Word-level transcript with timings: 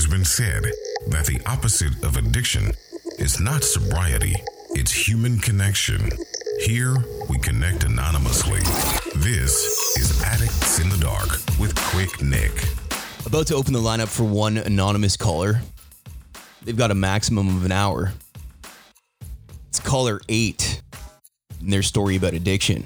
has 0.00 0.10
been 0.10 0.24
said 0.24 0.64
that 1.08 1.26
the 1.26 1.38
opposite 1.44 2.02
of 2.02 2.16
addiction 2.16 2.72
is 3.18 3.38
not 3.38 3.62
sobriety, 3.62 4.34
it's 4.70 4.90
human 4.90 5.38
connection. 5.38 6.00
Here, 6.60 6.96
we 7.28 7.38
connect 7.38 7.84
anonymously. 7.84 8.60
This 9.16 9.52
is 9.98 10.22
Addicts 10.22 10.78
in 10.78 10.88
the 10.88 10.96
Dark 10.96 11.28
with 11.58 11.74
Quick 11.76 12.22
Nick. 12.22 12.64
About 13.26 13.46
to 13.48 13.54
open 13.54 13.74
the 13.74 13.78
lineup 13.78 14.08
for 14.08 14.24
one 14.24 14.56
anonymous 14.56 15.18
caller. 15.18 15.60
They've 16.62 16.74
got 16.74 16.90
a 16.90 16.94
maximum 16.94 17.54
of 17.54 17.66
an 17.66 17.72
hour. 17.72 18.14
It's 19.68 19.80
caller 19.80 20.22
eight 20.30 20.80
and 21.60 21.70
their 21.70 21.82
story 21.82 22.16
about 22.16 22.32
addiction. 22.32 22.84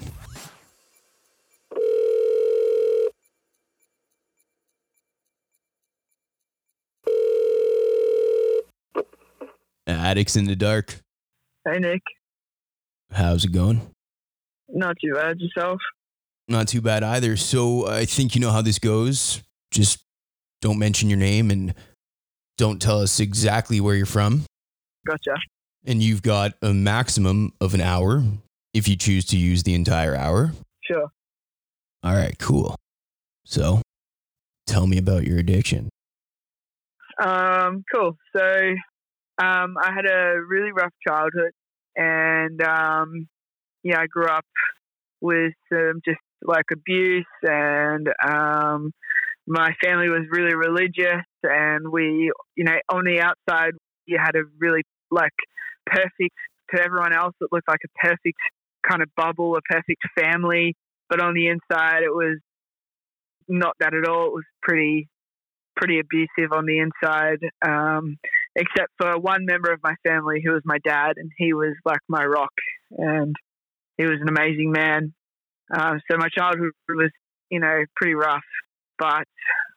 Addicts 10.05 10.35
in 10.35 10.45
the 10.45 10.55
Dark. 10.55 10.99
Hey, 11.67 11.79
Nick. 11.79 12.03
How's 13.11 13.43
it 13.43 13.51
going? 13.51 13.81
Not 14.69 14.95
too 15.03 15.15
bad. 15.15 15.39
Yourself? 15.39 15.81
Not 16.47 16.67
too 16.67 16.79
bad 16.79 17.01
either. 17.01 17.35
So 17.37 17.87
I 17.87 18.05
think 18.05 18.35
you 18.35 18.41
know 18.41 18.51
how 18.51 18.61
this 18.61 18.77
goes. 18.77 19.41
Just 19.71 20.03
don't 20.61 20.77
mention 20.77 21.09
your 21.09 21.17
name 21.17 21.49
and 21.49 21.73
don't 22.55 22.79
tell 22.79 23.01
us 23.01 23.19
exactly 23.19 23.81
where 23.81 23.95
you're 23.95 24.05
from. 24.05 24.43
Gotcha. 25.07 25.33
And 25.85 26.03
you've 26.03 26.21
got 26.21 26.53
a 26.61 26.71
maximum 26.71 27.53
of 27.59 27.73
an 27.73 27.81
hour 27.81 28.23
if 28.75 28.87
you 28.87 28.95
choose 28.95 29.25
to 29.25 29.37
use 29.37 29.63
the 29.63 29.73
entire 29.73 30.15
hour. 30.15 30.51
Sure. 30.83 31.07
All 32.03 32.13
right, 32.13 32.37
cool. 32.37 32.75
So 33.45 33.81
tell 34.67 34.85
me 34.85 34.99
about 34.99 35.23
your 35.23 35.39
addiction. 35.39 35.89
Um, 37.19 37.83
cool. 37.91 38.15
So, 38.35 38.75
um, 39.37 39.75
I 39.81 39.91
had 39.93 40.05
a 40.05 40.35
really 40.47 40.71
rough 40.71 40.93
childhood, 41.07 41.51
and 41.95 42.61
um, 42.61 43.27
yeah, 43.83 43.99
I 43.99 44.07
grew 44.07 44.27
up 44.27 44.45
with 45.21 45.53
um, 45.71 46.01
just 46.05 46.19
like 46.43 46.65
abuse, 46.71 47.25
and 47.43 48.07
um, 48.25 48.91
my 49.47 49.73
family 49.83 50.09
was 50.09 50.23
really 50.29 50.55
religious, 50.55 51.25
and 51.43 51.89
we, 51.89 52.31
you 52.55 52.63
know, 52.63 52.77
on 52.89 53.03
the 53.05 53.21
outside, 53.21 53.73
you 54.05 54.17
had 54.23 54.35
a 54.35 54.43
really 54.59 54.83
like 55.11 55.33
perfect 55.85 56.35
to 56.73 56.81
everyone 56.81 57.13
else. 57.13 57.33
It 57.41 57.49
looked 57.51 57.67
like 57.67 57.81
a 57.85 58.07
perfect 58.07 58.39
kind 58.87 59.01
of 59.01 59.09
bubble, 59.15 59.55
a 59.55 59.61
perfect 59.61 60.01
family, 60.17 60.75
but 61.09 61.21
on 61.21 61.33
the 61.33 61.47
inside, 61.47 62.03
it 62.03 62.13
was 62.13 62.37
not 63.47 63.75
that 63.79 63.93
at 63.93 64.07
all. 64.07 64.27
It 64.27 64.33
was 64.33 64.45
pretty 64.61 65.07
pretty 65.75 65.99
abusive 65.99 66.53
on 66.53 66.65
the 66.65 66.79
inside, 66.79 67.39
um, 67.65 68.17
except 68.55 68.91
for 68.97 69.17
one 69.19 69.45
member 69.45 69.71
of 69.71 69.79
my 69.83 69.95
family 70.07 70.41
who 70.43 70.53
was 70.53 70.61
my 70.65 70.77
dad, 70.85 71.13
and 71.17 71.31
he 71.37 71.53
was 71.53 71.75
like 71.83 71.99
my 72.07 72.23
rock, 72.23 72.53
and 72.91 73.35
he 73.97 74.05
was 74.05 74.19
an 74.21 74.29
amazing 74.29 74.71
man. 74.71 75.13
Um, 75.75 75.99
so 76.09 76.17
my 76.17 76.29
childhood 76.29 76.71
was, 76.89 77.11
you 77.49 77.59
know, 77.59 77.83
pretty 77.95 78.15
rough, 78.15 78.43
but 78.97 79.25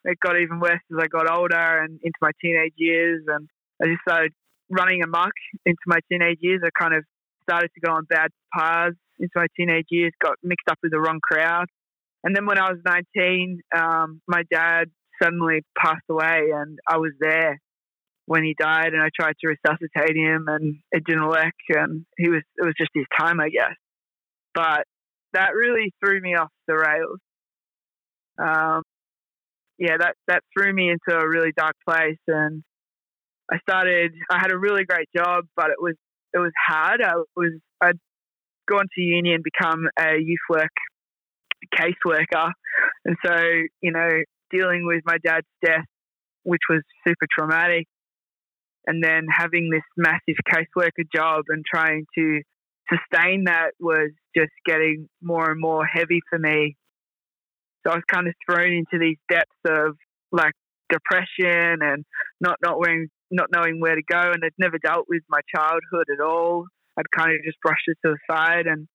it 0.04 0.18
got 0.20 0.38
even 0.38 0.60
worse 0.60 0.80
as 0.92 0.98
I 0.98 1.06
got 1.08 1.30
older 1.30 1.82
and 1.82 1.98
into 2.02 2.18
my 2.20 2.30
teenage 2.40 2.74
years, 2.76 3.22
and 3.26 3.48
I 3.82 3.86
just 3.86 4.02
started 4.06 4.32
running 4.70 5.02
amok 5.02 5.32
into 5.66 5.78
my 5.86 5.98
teenage 6.10 6.38
years. 6.40 6.60
I 6.64 6.70
kind 6.78 6.94
of 6.94 7.04
started 7.42 7.70
to 7.74 7.80
go 7.80 7.92
on 7.92 8.04
bad 8.04 8.30
paths 8.54 8.96
into 9.18 9.32
my 9.34 9.46
teenage 9.56 9.86
years, 9.90 10.12
got 10.22 10.36
mixed 10.42 10.68
up 10.70 10.78
with 10.82 10.92
the 10.92 11.00
wrong 11.00 11.20
crowd. 11.22 11.66
And 12.22 12.36
then 12.36 12.46
when 12.46 12.58
I 12.58 12.70
was 12.70 12.78
19, 12.84 13.60
um, 13.76 14.20
my 14.28 14.42
dad 14.52 14.90
suddenly 15.20 15.64
passed 15.76 16.04
away, 16.08 16.50
and 16.54 16.78
I 16.86 16.98
was 16.98 17.12
there 17.18 17.58
when 18.28 18.44
he 18.44 18.54
died, 18.60 18.92
and 18.92 19.00
I 19.00 19.08
tried 19.18 19.36
to 19.40 19.48
resuscitate 19.48 20.14
him, 20.14 20.44
and 20.48 20.76
it 20.92 21.02
didn't 21.04 21.26
work, 21.28 21.54
and 21.70 22.04
he 22.18 22.28
was 22.28 22.42
it 22.58 22.64
was 22.64 22.74
just 22.76 22.90
his 22.94 23.06
time, 23.18 23.40
I 23.40 23.48
guess. 23.48 23.74
But 24.54 24.84
that 25.32 25.54
really 25.54 25.94
threw 26.04 26.20
me 26.20 26.34
off 26.34 26.50
the 26.66 26.74
rails. 26.74 27.18
Um, 28.38 28.82
yeah, 29.78 29.96
that 29.98 30.14
that 30.26 30.42
threw 30.52 30.74
me 30.74 30.90
into 30.90 31.18
a 31.18 31.26
really 31.26 31.52
dark 31.56 31.74
place, 31.88 32.18
and 32.26 32.62
I 33.50 33.58
started. 33.60 34.12
I 34.30 34.38
had 34.38 34.52
a 34.52 34.58
really 34.58 34.84
great 34.84 35.08
job, 35.16 35.46
but 35.56 35.70
it 35.70 35.80
was 35.80 35.94
it 36.34 36.38
was 36.38 36.52
hard. 36.68 37.00
I 37.02 37.14
was 37.34 37.52
I'd 37.80 37.98
gone 38.68 38.88
to 38.94 39.00
uni 39.00 39.32
and 39.32 39.42
become 39.42 39.88
a 39.98 40.18
youth 40.18 40.38
work 40.50 40.68
caseworker, 41.74 42.50
and 43.06 43.16
so 43.24 43.36
you 43.80 43.90
know 43.90 44.10
dealing 44.50 44.86
with 44.86 45.00
my 45.06 45.16
dad's 45.24 45.46
death, 45.64 45.86
which 46.42 46.62
was 46.68 46.82
super 47.06 47.26
traumatic, 47.34 47.86
and 48.88 49.04
then 49.04 49.26
having 49.30 49.68
this 49.70 49.82
massive 49.98 50.36
caseworker 50.50 51.04
job 51.14 51.44
and 51.48 51.62
trying 51.64 52.06
to 52.16 52.40
sustain 52.90 53.44
that 53.44 53.72
was 53.78 54.10
just 54.34 54.50
getting 54.64 55.08
more 55.22 55.50
and 55.50 55.60
more 55.60 55.84
heavy 55.84 56.20
for 56.30 56.38
me. 56.38 56.74
So 57.86 57.92
I 57.92 57.96
was 57.96 58.04
kind 58.10 58.26
of 58.26 58.34
thrown 58.48 58.72
into 58.72 58.98
these 58.98 59.18
depths 59.30 59.52
of 59.66 59.96
like 60.32 60.54
depression 60.88 61.82
and 61.82 62.04
not 62.40 62.56
not 62.62 62.78
knowing 62.80 63.08
not 63.30 63.48
knowing 63.52 63.78
where 63.78 63.94
to 63.94 64.02
go, 64.02 64.32
and 64.32 64.42
I'd 64.42 64.52
never 64.58 64.78
dealt 64.78 65.04
with 65.06 65.22
my 65.28 65.40
childhood 65.54 66.06
at 66.10 66.24
all. 66.24 66.64
I'd 66.96 67.10
kind 67.14 67.30
of 67.32 67.44
just 67.44 67.60
brushed 67.60 67.86
it 67.88 67.98
to 68.06 68.14
the 68.14 68.34
side, 68.34 68.66
and 68.66 68.88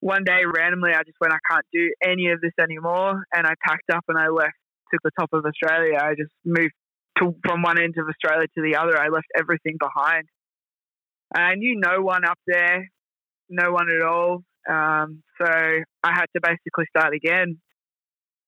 one 0.00 0.24
day 0.24 0.42
randomly 0.44 0.90
I 0.90 1.04
just 1.04 1.16
went, 1.20 1.32
I 1.32 1.38
can't 1.48 1.64
do 1.72 1.92
any 2.04 2.30
of 2.32 2.40
this 2.40 2.52
anymore, 2.60 3.22
and 3.32 3.46
I 3.46 3.54
packed 3.64 3.88
up 3.92 4.02
and 4.08 4.18
I 4.18 4.28
left 4.28 4.58
to 4.90 4.98
the 5.04 5.12
top 5.18 5.30
of 5.32 5.44
Australia. 5.46 5.96
I 6.00 6.14
just 6.18 6.32
moved 6.44 6.74
to, 7.18 7.34
from 7.46 7.62
one 7.62 7.80
end 7.80 7.94
of 7.98 8.06
Australia 8.08 8.46
to 8.56 8.62
the 8.62 8.76
other. 8.76 8.98
I 8.98 9.08
left 9.08 9.26
everything 9.38 9.76
behind. 9.78 10.24
I 11.34 11.54
knew 11.54 11.78
no 11.78 12.02
one 12.02 12.24
up 12.24 12.38
there, 12.46 12.88
no 13.48 13.72
one 13.72 13.88
at 13.90 14.02
all. 14.02 14.42
Um, 14.68 15.22
so 15.40 15.46
I 15.46 16.12
had 16.12 16.26
to 16.34 16.40
basically 16.42 16.86
start 16.96 17.14
again. 17.14 17.58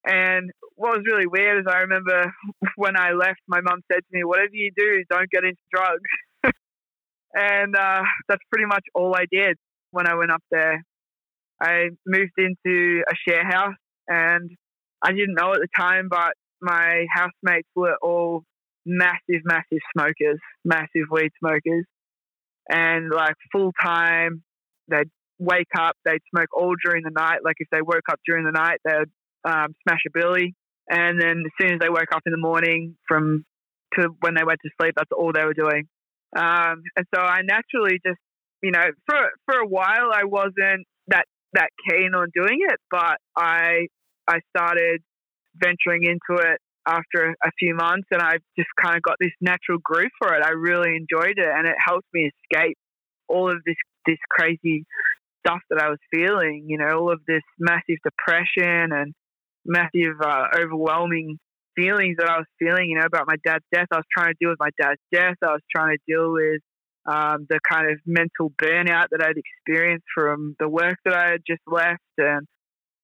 And 0.04 0.50
what 0.76 0.96
was 0.96 1.04
really 1.04 1.26
weird 1.26 1.60
is 1.60 1.66
I 1.68 1.78
remember 1.78 2.32
when 2.76 2.96
I 2.96 3.12
left, 3.12 3.40
my 3.48 3.60
mum 3.60 3.80
said 3.90 4.00
to 4.00 4.10
me, 4.12 4.22
"Whatever 4.24 4.52
you 4.52 4.70
do, 4.76 5.04
don't 5.10 5.30
get 5.30 5.44
into 5.44 5.60
drugs." 5.72 6.10
and 7.34 7.74
uh, 7.74 8.02
that's 8.28 8.42
pretty 8.50 8.66
much 8.66 8.84
all 8.94 9.14
I 9.16 9.24
did 9.30 9.56
when 9.90 10.06
I 10.06 10.14
went 10.14 10.30
up 10.30 10.42
there. 10.50 10.84
I 11.60 11.88
moved 12.06 12.38
into 12.38 13.02
a 13.10 13.14
share 13.28 13.44
house, 13.44 13.74
and 14.06 14.50
I 15.02 15.10
didn't 15.10 15.34
know 15.34 15.52
at 15.52 15.60
the 15.60 15.68
time, 15.76 16.08
but 16.08 16.34
my 16.60 17.06
housemates 17.12 17.68
were 17.74 17.96
all 18.00 18.44
massive, 18.86 19.42
massive 19.44 19.80
smokers, 19.92 20.38
massive 20.64 21.10
weed 21.10 21.30
smokers, 21.38 21.84
and 22.68 23.10
like 23.10 23.34
full 23.52 23.72
time. 23.82 24.42
They'd 24.88 25.10
wake 25.38 25.74
up, 25.78 25.96
they'd 26.04 26.22
smoke 26.34 26.48
all 26.56 26.74
during 26.82 27.02
the 27.02 27.10
night. 27.10 27.40
Like 27.44 27.56
if 27.58 27.68
they 27.70 27.82
woke 27.82 28.08
up 28.10 28.20
during 28.24 28.44
the 28.44 28.52
night, 28.52 28.78
they'd 28.84 29.10
um, 29.44 29.74
smash 29.82 30.00
a 30.06 30.10
billy, 30.14 30.54
and 30.88 31.20
then 31.20 31.42
as 31.44 31.52
soon 31.60 31.74
as 31.74 31.80
they 31.80 31.90
woke 31.90 32.12
up 32.14 32.22
in 32.24 32.32
the 32.32 32.38
morning, 32.38 32.96
from 33.08 33.44
to 33.94 34.08
when 34.20 34.34
they 34.34 34.44
went 34.44 34.60
to 34.64 34.70
sleep, 34.80 34.94
that's 34.96 35.10
all 35.16 35.32
they 35.32 35.44
were 35.44 35.54
doing. 35.54 35.88
Um, 36.36 36.82
and 36.96 37.06
so 37.14 37.20
I 37.20 37.40
naturally 37.42 37.98
just, 38.06 38.18
you 38.62 38.70
know, 38.70 38.86
for 39.06 39.30
for 39.46 39.58
a 39.58 39.66
while 39.66 40.10
I 40.14 40.24
wasn't 40.24 40.86
that 41.08 41.24
that 41.54 41.70
keen 41.88 42.14
on 42.14 42.28
doing 42.34 42.58
it, 42.68 42.78
but 42.90 43.18
I 43.36 43.88
I 44.28 44.40
started 44.56 45.02
venturing 45.56 46.04
into 46.04 46.42
it 46.42 46.60
after 46.86 47.34
a 47.44 47.50
few 47.58 47.74
months, 47.74 48.06
and 48.10 48.22
I 48.22 48.38
just 48.56 48.68
kind 48.80 48.96
of 48.96 49.02
got 49.02 49.16
this 49.20 49.32
natural 49.40 49.78
groove 49.82 50.10
for 50.18 50.34
it. 50.34 50.44
I 50.44 50.50
really 50.50 50.96
enjoyed 50.96 51.38
it, 51.38 51.48
and 51.48 51.66
it 51.66 51.74
helped 51.84 52.06
me 52.14 52.30
escape 52.30 52.78
all 53.28 53.50
of 53.50 53.58
this 53.64 53.76
this 54.06 54.18
crazy 54.30 54.86
stuff 55.44 55.60
that 55.70 55.82
I 55.82 55.88
was 55.88 55.98
feeling. 56.12 56.66
You 56.68 56.78
know, 56.78 56.98
all 56.98 57.12
of 57.12 57.20
this 57.26 57.42
massive 57.58 57.98
depression 58.04 58.92
and 58.92 59.14
massive 59.64 60.20
uh, 60.22 60.46
overwhelming 60.56 61.38
feelings 61.74 62.16
that 62.18 62.30
I 62.30 62.38
was 62.38 62.46
feeling. 62.58 62.90
You 62.90 62.98
know, 63.00 63.06
about 63.06 63.26
my 63.26 63.36
dad's 63.44 63.64
death. 63.72 63.88
I 63.90 63.96
was 63.96 64.06
trying 64.16 64.32
to 64.32 64.36
deal 64.40 64.50
with 64.50 64.60
my 64.60 64.70
dad's 64.80 65.00
death. 65.12 65.36
I 65.42 65.52
was 65.52 65.62
trying 65.74 65.96
to 65.96 66.02
deal 66.06 66.32
with 66.32 66.60
um, 67.06 67.46
the 67.48 67.60
kind 67.68 67.90
of 67.90 67.98
mental 68.06 68.52
burnout 68.60 69.06
that 69.10 69.22
I'd 69.22 69.36
experienced 69.36 70.06
from 70.14 70.56
the 70.58 70.68
work 70.68 70.98
that 71.04 71.14
I 71.14 71.30
had 71.30 71.42
just 71.46 71.62
left, 71.66 72.02
and 72.18 72.46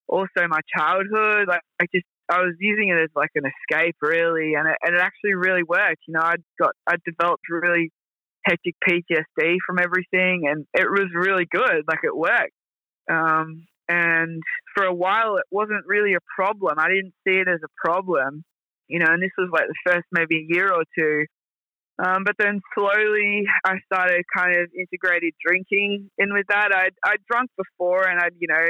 also 0.08 0.46
my 0.48 0.60
childhood. 0.76 1.48
Like 1.48 1.62
I 1.80 1.86
just 1.92 2.06
I 2.32 2.40
was 2.40 2.54
using 2.58 2.88
it 2.88 3.02
as 3.02 3.10
like 3.14 3.30
an 3.34 3.44
escape, 3.44 3.96
really, 4.00 4.54
and 4.54 4.66
it, 4.66 4.76
and 4.82 4.96
it 4.96 5.00
actually 5.00 5.34
really 5.34 5.62
worked. 5.62 6.02
You 6.08 6.14
know, 6.14 6.20
I 6.20 6.36
got 6.58 6.72
I 6.86 6.94
developed 7.04 7.44
really 7.50 7.90
hectic 8.44 8.74
PTSD 8.86 9.56
from 9.66 9.78
everything, 9.78 10.48
and 10.48 10.66
it 10.74 10.90
was 10.90 11.08
really 11.14 11.46
good. 11.50 11.84
Like 11.86 12.00
it 12.02 12.16
worked. 12.16 12.52
Um, 13.10 13.66
and 13.88 14.42
for 14.74 14.84
a 14.84 14.94
while, 14.94 15.36
it 15.36 15.44
wasn't 15.50 15.84
really 15.86 16.14
a 16.14 16.24
problem. 16.34 16.78
I 16.78 16.88
didn't 16.88 17.14
see 17.26 17.36
it 17.38 17.48
as 17.48 17.60
a 17.62 17.86
problem, 17.86 18.44
you 18.88 18.98
know. 18.98 19.08
And 19.10 19.22
this 19.22 19.32
was 19.36 19.50
like 19.52 19.66
the 19.68 19.92
first 19.92 20.06
maybe 20.10 20.36
a 20.36 20.54
year 20.54 20.72
or 20.72 20.84
two. 20.96 21.26
Um, 22.02 22.24
but 22.24 22.36
then 22.38 22.60
slowly, 22.74 23.44
I 23.64 23.74
started 23.84 24.24
kind 24.34 24.58
of 24.58 24.70
integrated 24.74 25.34
drinking 25.44 26.10
in 26.16 26.32
with 26.32 26.46
that. 26.48 26.74
I'd 26.74 26.94
I'd 27.04 27.24
drunk 27.30 27.50
before, 27.58 28.08
and 28.08 28.18
I'd 28.18 28.34
you 28.38 28.48
know 28.48 28.64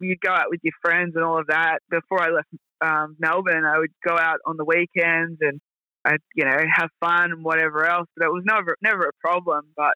you'd 0.00 0.20
go 0.20 0.32
out 0.32 0.50
with 0.50 0.60
your 0.62 0.74
friends 0.82 1.14
and 1.16 1.24
all 1.24 1.38
of 1.38 1.48
that. 1.48 1.78
Before 1.90 2.22
I 2.22 2.30
left 2.30 2.48
um, 2.84 3.16
Melbourne, 3.18 3.64
I 3.64 3.78
would 3.78 3.92
go 4.06 4.16
out 4.18 4.38
on 4.46 4.56
the 4.56 4.64
weekends 4.64 5.38
and 5.40 5.60
I'd, 6.04 6.20
you 6.34 6.44
know, 6.44 6.56
have 6.72 6.90
fun 7.00 7.32
and 7.32 7.44
whatever 7.44 7.86
else. 7.86 8.08
But 8.16 8.26
it 8.26 8.32
was 8.32 8.44
never, 8.44 8.76
never 8.82 9.04
a 9.04 9.12
problem. 9.20 9.62
But 9.76 9.94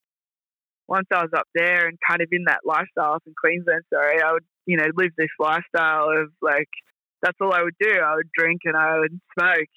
once 0.88 1.06
I 1.12 1.22
was 1.22 1.30
up 1.36 1.46
there 1.54 1.86
and 1.86 1.98
kind 2.08 2.22
of 2.22 2.28
in 2.32 2.44
that 2.46 2.60
lifestyle 2.64 3.18
in 3.26 3.34
Queensland, 3.38 3.84
sorry, 3.92 4.22
I 4.22 4.32
would, 4.32 4.44
you 4.66 4.78
know, 4.78 4.86
live 4.96 5.10
this 5.16 5.28
lifestyle 5.38 6.08
of 6.16 6.30
like, 6.40 6.68
that's 7.20 7.36
all 7.40 7.52
I 7.52 7.62
would 7.62 7.76
do. 7.80 7.92
I 7.92 8.14
would 8.14 8.30
drink 8.36 8.60
and 8.64 8.76
I 8.76 8.98
would 8.98 9.20
smoke. 9.38 9.74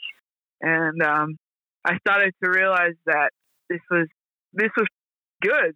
And 0.61 1.01
um, 1.01 1.37
I 1.83 1.97
started 1.97 2.33
to 2.43 2.49
realize 2.49 2.95
that 3.07 3.31
this 3.69 3.81
was, 3.89 4.07
this 4.53 4.69
was 4.77 4.87
good. 5.41 5.75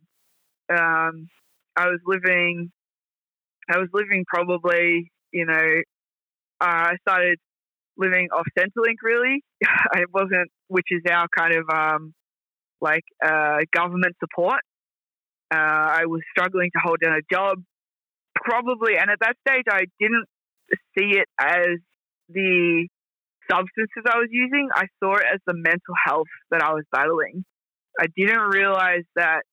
Um, 0.69 1.27
I 1.75 1.87
was 1.87 1.99
living, 2.05 2.71
I 3.69 3.77
was 3.77 3.89
living 3.93 4.23
probably, 4.27 5.11
you 5.31 5.45
know, 5.45 5.81
uh, 6.61 6.65
I 6.65 6.95
started 7.01 7.39
living 7.97 8.29
off 8.35 8.45
Centrelink 8.57 8.95
really. 9.03 9.43
I 9.63 10.03
wasn't, 10.13 10.51
which 10.67 10.87
is 10.91 11.01
our 11.09 11.27
kind 11.35 11.53
of 11.53 11.69
um, 11.69 12.13
like 12.81 13.03
uh, 13.23 13.59
government 13.73 14.15
support. 14.19 14.61
Uh, 15.53 15.57
I 15.57 16.05
was 16.05 16.21
struggling 16.31 16.71
to 16.73 16.79
hold 16.83 16.99
down 17.03 17.13
a 17.13 17.21
job, 17.33 17.59
probably, 18.35 18.97
and 18.97 19.09
at 19.11 19.19
that 19.21 19.35
stage, 19.47 19.65
I 19.69 19.85
didn't 19.99 20.25
see 20.97 21.19
it 21.19 21.27
as 21.39 21.77
the 22.29 22.87
substances 23.49 24.03
I 24.07 24.17
was 24.17 24.29
using. 24.31 24.69
I 24.73 24.85
saw 24.99 25.15
it 25.15 25.25
as 25.31 25.39
the 25.45 25.53
mental 25.53 25.93
health 26.03 26.27
that 26.49 26.63
I 26.63 26.73
was 26.73 26.83
battling. 26.91 27.45
I 27.99 28.07
didn't 28.17 28.41
realize 28.41 29.03
that 29.15 29.43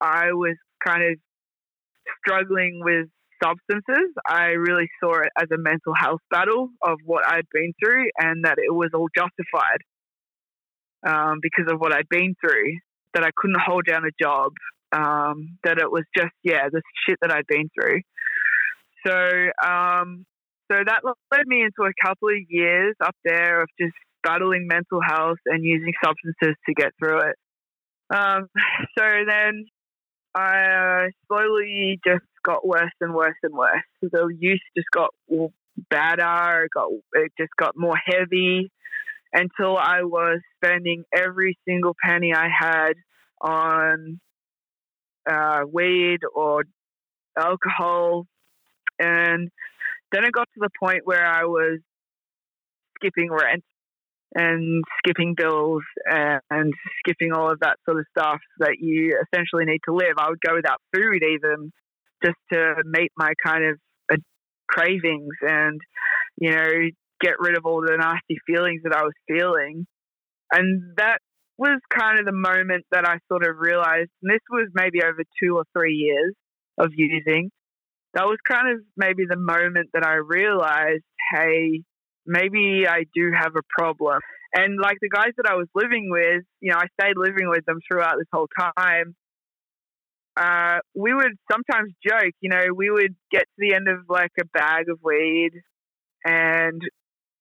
I 0.00 0.32
was 0.32 0.56
kind 0.84 1.02
of 1.02 1.18
struggling 2.24 2.80
with 2.84 3.08
substances. 3.42 4.12
I 4.26 4.50
really 4.50 4.88
saw 5.02 5.20
it 5.20 5.30
as 5.38 5.48
a 5.52 5.58
mental 5.58 5.94
health 5.98 6.20
battle 6.30 6.68
of 6.82 6.98
what 7.04 7.26
I'd 7.26 7.46
been 7.52 7.72
through 7.82 8.10
and 8.18 8.44
that 8.44 8.58
it 8.58 8.72
was 8.72 8.90
all 8.94 9.08
justified 9.14 9.80
um, 11.06 11.38
because 11.42 11.70
of 11.70 11.80
what 11.80 11.92
I'd 11.92 12.08
been 12.08 12.34
through, 12.40 12.78
that 13.14 13.24
I 13.24 13.30
couldn't 13.36 13.60
hold 13.64 13.84
down 13.86 14.04
a 14.04 14.22
job, 14.22 14.52
um, 14.92 15.58
that 15.64 15.78
it 15.78 15.90
was 15.90 16.04
just, 16.16 16.32
yeah, 16.44 16.68
the 16.70 16.82
shit 17.06 17.18
that 17.22 17.32
I'd 17.32 17.46
been 17.46 17.68
through. 17.74 18.00
So, 19.06 19.12
um, 19.66 20.24
so 20.70 20.78
that 20.86 21.02
led 21.04 21.46
me 21.46 21.62
into 21.62 21.88
a 21.88 21.92
couple 22.06 22.28
of 22.28 22.36
years 22.48 22.94
up 23.04 23.16
there 23.24 23.62
of 23.62 23.68
just 23.80 23.94
battling 24.22 24.68
mental 24.70 25.00
health 25.04 25.38
and 25.46 25.64
using 25.64 25.92
substances 26.02 26.56
to 26.66 26.74
get 26.74 26.92
through 26.98 27.20
it. 27.20 27.36
Um, 28.14 28.48
so 28.98 29.04
then 29.26 29.66
I 30.34 31.08
slowly 31.28 32.00
just 32.06 32.24
got 32.42 32.66
worse 32.66 32.92
and 33.00 33.14
worse 33.14 33.36
and 33.42 33.54
worse. 33.54 33.82
The 34.00 34.28
use 34.38 34.62
just 34.76 34.90
got 34.92 35.10
badder. 35.90 36.68
Got 36.74 36.90
it 37.14 37.32
just 37.38 37.52
got 37.56 37.76
more 37.76 37.96
heavy 37.96 38.70
until 39.32 39.76
I 39.76 40.02
was 40.02 40.40
spending 40.56 41.04
every 41.14 41.58
single 41.66 41.96
penny 42.02 42.34
I 42.34 42.48
had 42.48 42.92
on 43.40 44.20
uh, 45.30 45.60
weed 45.70 46.20
or 46.34 46.64
alcohol, 47.38 48.26
and 48.98 49.50
then 50.12 50.24
it 50.24 50.32
got 50.32 50.48
to 50.54 50.60
the 50.60 50.70
point 50.78 51.02
where 51.04 51.26
I 51.26 51.44
was 51.44 51.78
skipping 52.98 53.30
rent 53.30 53.64
and 54.34 54.82
skipping 54.98 55.34
bills 55.36 55.82
and 56.10 56.72
skipping 56.98 57.32
all 57.32 57.50
of 57.50 57.60
that 57.60 57.76
sort 57.84 57.98
of 57.98 58.06
stuff 58.16 58.40
that 58.58 58.76
you 58.78 59.18
essentially 59.32 59.64
need 59.64 59.80
to 59.84 59.94
live. 59.94 60.14
I 60.18 60.30
would 60.30 60.40
go 60.40 60.54
without 60.54 60.80
food 60.94 61.22
even 61.22 61.72
just 62.24 62.38
to 62.52 62.74
meet 62.84 63.12
my 63.16 63.32
kind 63.44 63.64
of 63.64 63.78
uh, 64.12 64.16
cravings 64.68 65.34
and, 65.42 65.80
you 66.36 66.50
know, 66.50 66.70
get 67.20 67.34
rid 67.38 67.56
of 67.56 67.64
all 67.66 67.80
the 67.80 67.96
nasty 67.96 68.38
feelings 68.46 68.82
that 68.84 68.94
I 68.94 69.02
was 69.02 69.14
feeling. 69.28 69.86
And 70.52 70.96
that 70.96 71.18
was 71.58 71.78
kind 71.90 72.18
of 72.18 72.26
the 72.26 72.32
moment 72.32 72.84
that 72.90 73.06
I 73.06 73.18
sort 73.30 73.46
of 73.46 73.56
realized, 73.58 74.10
and 74.22 74.32
this 74.32 74.40
was 74.50 74.68
maybe 74.74 75.02
over 75.02 75.22
two 75.42 75.56
or 75.56 75.64
three 75.76 75.94
years 75.94 76.34
of 76.78 76.90
using. 76.94 77.50
That 78.14 78.24
was 78.24 78.38
kind 78.46 78.74
of 78.74 78.80
maybe 78.96 79.24
the 79.28 79.38
moment 79.38 79.90
that 79.94 80.04
I 80.04 80.14
realized, 80.14 81.04
hey, 81.32 81.82
maybe 82.26 82.86
I 82.88 83.04
do 83.14 83.30
have 83.34 83.52
a 83.56 83.62
problem. 83.78 84.20
And 84.54 84.78
like 84.80 84.98
the 85.00 85.08
guys 85.08 85.32
that 85.38 85.50
I 85.50 85.54
was 85.54 85.68
living 85.74 86.08
with, 86.10 86.42
you 86.60 86.72
know, 86.72 86.78
I 86.78 86.86
stayed 87.00 87.16
living 87.16 87.48
with 87.48 87.64
them 87.64 87.78
throughout 87.88 88.16
this 88.18 88.28
whole 88.32 88.48
time. 88.76 89.14
Uh, 90.36 90.78
we 90.94 91.12
would 91.12 91.32
sometimes 91.50 91.92
joke, 92.06 92.32
you 92.40 92.50
know, 92.50 92.62
we 92.74 92.90
would 92.90 93.14
get 93.30 93.42
to 93.42 93.58
the 93.58 93.74
end 93.74 93.88
of 93.88 93.98
like 94.08 94.30
a 94.40 94.44
bag 94.46 94.88
of 94.88 94.98
weed 95.02 95.50
and 96.24 96.80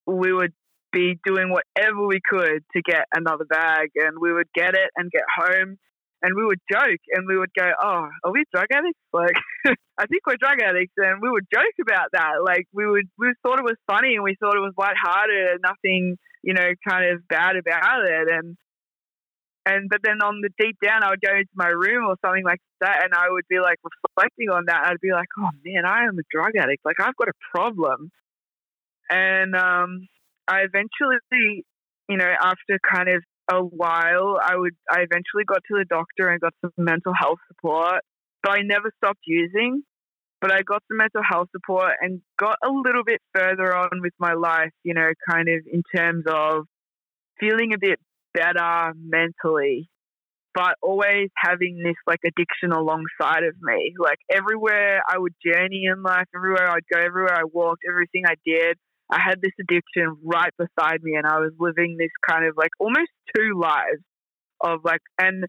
we 0.05 0.33
would 0.33 0.53
be 0.91 1.17
doing 1.25 1.49
whatever 1.49 2.05
we 2.05 2.19
could 2.27 2.63
to 2.75 2.81
get 2.81 3.05
another 3.15 3.45
bag 3.45 3.89
and 3.95 4.17
we 4.19 4.33
would 4.33 4.47
get 4.53 4.73
it 4.75 4.89
and 4.97 5.09
get 5.09 5.23
home 5.37 5.77
and 6.21 6.35
we 6.35 6.45
would 6.45 6.59
joke 6.71 7.01
and 7.13 7.27
we 7.27 7.37
would 7.37 7.53
go, 7.57 7.69
"Oh, 7.81 8.07
are 8.23 8.31
we 8.31 8.43
drug 8.53 8.67
addicts?" 8.71 8.99
Like, 9.13 9.35
I 9.97 10.05
think 10.05 10.25
we're 10.25 10.37
drug 10.37 10.61
addicts, 10.61 10.93
and 10.97 11.21
we 11.21 11.29
would 11.29 11.45
joke 11.53 11.75
about 11.81 12.09
that. 12.13 12.43
Like, 12.43 12.65
we 12.73 12.87
would 12.87 13.07
we 13.17 13.33
thought 13.43 13.59
it 13.59 13.65
was 13.65 13.77
funny 13.87 14.15
and 14.15 14.23
we 14.23 14.35
thought 14.39 14.55
it 14.55 14.59
was 14.59 14.73
lighthearted 14.77 15.47
and 15.51 15.59
nothing, 15.63 16.17
you 16.43 16.53
know, 16.53 16.69
kind 16.87 17.11
of 17.11 17.27
bad 17.27 17.55
about 17.55 18.05
it. 18.05 18.27
And 18.29 18.57
and 19.65 19.89
but 19.89 19.99
then 20.03 20.21
on 20.21 20.41
the 20.41 20.49
deep 20.59 20.77
down, 20.83 21.03
I 21.03 21.09
would 21.11 21.21
go 21.21 21.33
into 21.35 21.51
my 21.55 21.67
room 21.67 22.05
or 22.07 22.15
something 22.25 22.43
like 22.43 22.61
that, 22.81 23.03
and 23.03 23.13
I 23.13 23.29
would 23.29 23.45
be 23.49 23.59
like 23.59 23.77
reflecting 23.83 24.49
on 24.49 24.65
that. 24.67 24.85
I'd 24.85 25.01
be 25.01 25.11
like, 25.11 25.29
"Oh 25.37 25.49
man, 25.63 25.85
I 25.85 26.05
am 26.05 26.17
a 26.17 26.23
drug 26.31 26.55
addict. 26.57 26.83
Like, 26.85 26.99
I've 26.99 27.15
got 27.15 27.27
a 27.29 27.37
problem." 27.51 28.11
And 29.09 29.55
um, 29.55 30.07
I 30.47 30.61
eventually, 30.61 31.65
you 32.09 32.17
know, 32.17 32.31
after 32.41 32.79
kind 32.89 33.09
of 33.09 33.23
a 33.51 33.61
while. 33.61 34.39
I 34.41 34.55
would 34.55 34.75
I 34.89 35.01
eventually 35.01 35.43
got 35.45 35.61
to 35.67 35.77
the 35.77 35.85
doctor 35.85 36.29
and 36.29 36.39
got 36.39 36.53
some 36.61 36.71
mental 36.77 37.13
health 37.13 37.39
support, 37.47 38.01
but 38.43 38.51
I 38.51 38.61
never 38.63 38.91
stopped 38.97 39.21
using. 39.25 39.83
But 40.39 40.51
I 40.51 40.63
got 40.63 40.81
some 40.87 40.97
mental 40.97 41.21
health 41.21 41.49
support 41.51 41.93
and 42.01 42.21
got 42.39 42.57
a 42.65 42.69
little 42.69 43.03
bit 43.03 43.21
further 43.35 43.75
on 43.75 44.01
with 44.01 44.13
my 44.17 44.33
life, 44.33 44.71
you 44.83 44.95
know, 44.95 45.11
kind 45.29 45.47
of 45.47 45.61
in 45.71 45.83
terms 45.95 46.23
of 46.27 46.65
feeling 47.39 47.73
a 47.73 47.77
bit 47.77 47.99
better 48.33 48.93
mentally, 48.95 49.89
but 50.53 50.75
always 50.81 51.29
having 51.37 51.81
this 51.83 51.95
like 52.07 52.19
addiction 52.25 52.71
alongside 52.71 53.43
of 53.43 53.55
me. 53.61 53.93
Like 53.97 54.19
everywhere 54.31 55.01
I 55.07 55.17
would 55.17 55.33
journey 55.45 55.85
in 55.91 56.03
life, 56.03 56.27
everywhere 56.35 56.69
I'd 56.69 56.87
go, 56.91 56.99
everywhere 56.99 57.35
I 57.35 57.43
walked, 57.43 57.83
everything 57.89 58.23
I 58.25 58.35
did, 58.45 58.77
I 59.09 59.19
had 59.19 59.41
this 59.41 59.51
addiction 59.59 60.17
right 60.23 60.53
beside 60.57 61.03
me, 61.03 61.15
and 61.15 61.27
I 61.27 61.39
was 61.39 61.51
living 61.59 61.97
this 61.97 62.11
kind 62.27 62.45
of 62.45 62.55
like 62.55 62.71
almost 62.79 63.11
two 63.35 63.59
lives 63.59 64.01
of 64.61 64.79
like, 64.83 65.01
and 65.19 65.45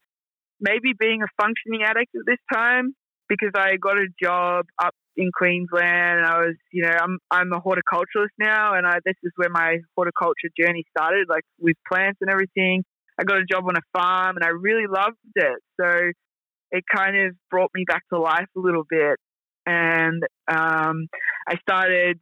maybe 0.61 0.93
being 0.99 1.23
a 1.23 1.43
functioning 1.43 1.83
addict 1.85 2.15
at 2.15 2.23
this 2.27 2.39
time 2.53 2.95
because 3.39 3.53
I 3.55 3.77
got 3.77 3.99
a 3.99 4.07
job 4.23 4.67
up 4.83 4.95
in 5.17 5.31
Queensland, 5.33 6.19
and 6.19 6.27
I 6.27 6.39
was, 6.39 6.57
you 6.73 6.83
know, 6.83 6.91
I'm 6.91 7.19
I'm 7.31 7.53
a 7.53 7.61
horticulturalist 7.61 8.37
now, 8.39 8.75
and 8.75 8.87
I 8.87 8.99
this 9.05 9.17
is 9.23 9.33
where 9.37 9.51
my 9.51 9.79
horticulture 9.97 10.51
journey 10.59 10.85
started, 10.97 11.29
like 11.29 11.45
with 11.59 11.77
plants 11.91 12.19
and 12.21 12.31
everything. 12.31 12.85
I 13.19 13.25
got 13.25 13.39
a 13.39 13.45
job 13.45 13.65
on 13.69 13.77
a 13.77 13.99
farm, 13.99 14.37
and 14.37 14.45
I 14.45 14.49
really 14.49 14.87
loved 14.87 15.17
it. 15.35 15.59
So 15.81 15.87
it 16.71 16.85
kind 16.95 17.17
of 17.17 17.35
brought 17.51 17.71
me 17.75 17.85
back 17.87 18.03
to 18.13 18.21
life 18.21 18.49
a 18.57 18.61
little 18.61 18.85
bit, 18.89 19.19
and 19.67 20.23
um, 20.49 21.07
I 21.49 21.57
started 21.61 22.19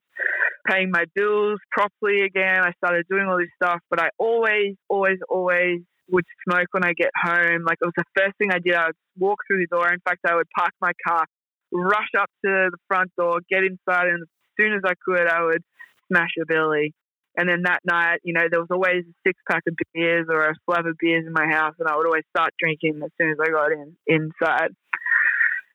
paying 0.67 0.90
my 0.90 1.05
bills 1.14 1.59
properly 1.73 2.23
again. 2.23 2.62
I 2.62 2.73
started 2.85 3.07
doing 3.11 3.26
all 3.26 3.38
this 3.38 3.49
stuff, 3.62 3.81
but 3.88 4.00
I 4.00 4.11
always, 4.19 4.76
always, 4.88 5.19
always 5.29 5.81
would 6.11 6.25
smoke 6.49 6.69
when 6.73 6.85
I 6.85 6.93
get 6.93 7.11
home. 7.14 7.64
Like 7.64 7.79
it 7.81 7.87
was 7.87 7.97
the 7.97 8.05
first 8.17 8.37
thing 8.38 8.50
I 8.52 8.59
did. 8.59 8.75
I 8.75 8.87
would 8.87 8.97
walk 9.19 9.38
through 9.47 9.61
the 9.61 9.76
door. 9.76 9.93
In 9.93 10.00
fact, 10.00 10.21
I 10.26 10.35
would 10.35 10.49
park 10.57 10.73
my 10.81 10.93
car, 11.07 11.25
rush 11.73 12.11
up 12.19 12.31
to 12.45 12.71
the 12.71 12.79
front 12.88 13.11
door, 13.17 13.40
get 13.49 13.64
inside, 13.64 14.09
and 14.09 14.23
as 14.23 14.29
soon 14.59 14.75
as 14.75 14.83
I 14.85 14.95
could, 15.05 15.26
I 15.26 15.45
would 15.45 15.62
smash 16.09 16.31
a 16.40 16.47
billy. 16.47 16.93
And 17.37 17.49
then 17.49 17.62
that 17.62 17.81
night, 17.85 18.19
you 18.25 18.33
know, 18.33 18.47
there 18.50 18.61
was 18.61 18.71
always 18.73 19.05
a 19.07 19.14
six 19.26 19.38
pack 19.49 19.62
of 19.69 19.75
beers 19.95 20.26
or 20.29 20.50
a 20.50 20.55
slab 20.67 20.85
of 20.87 20.97
beers 20.99 21.25
in 21.26 21.33
my 21.33 21.47
house, 21.47 21.75
and 21.79 21.88
I 21.88 21.97
would 21.97 22.07
always 22.07 22.25
start 22.37 22.50
drinking 22.59 23.00
as 23.05 23.11
soon 23.21 23.31
as 23.31 23.38
I 23.40 23.50
got 23.50 23.73
in 23.73 23.97
inside 24.07 24.75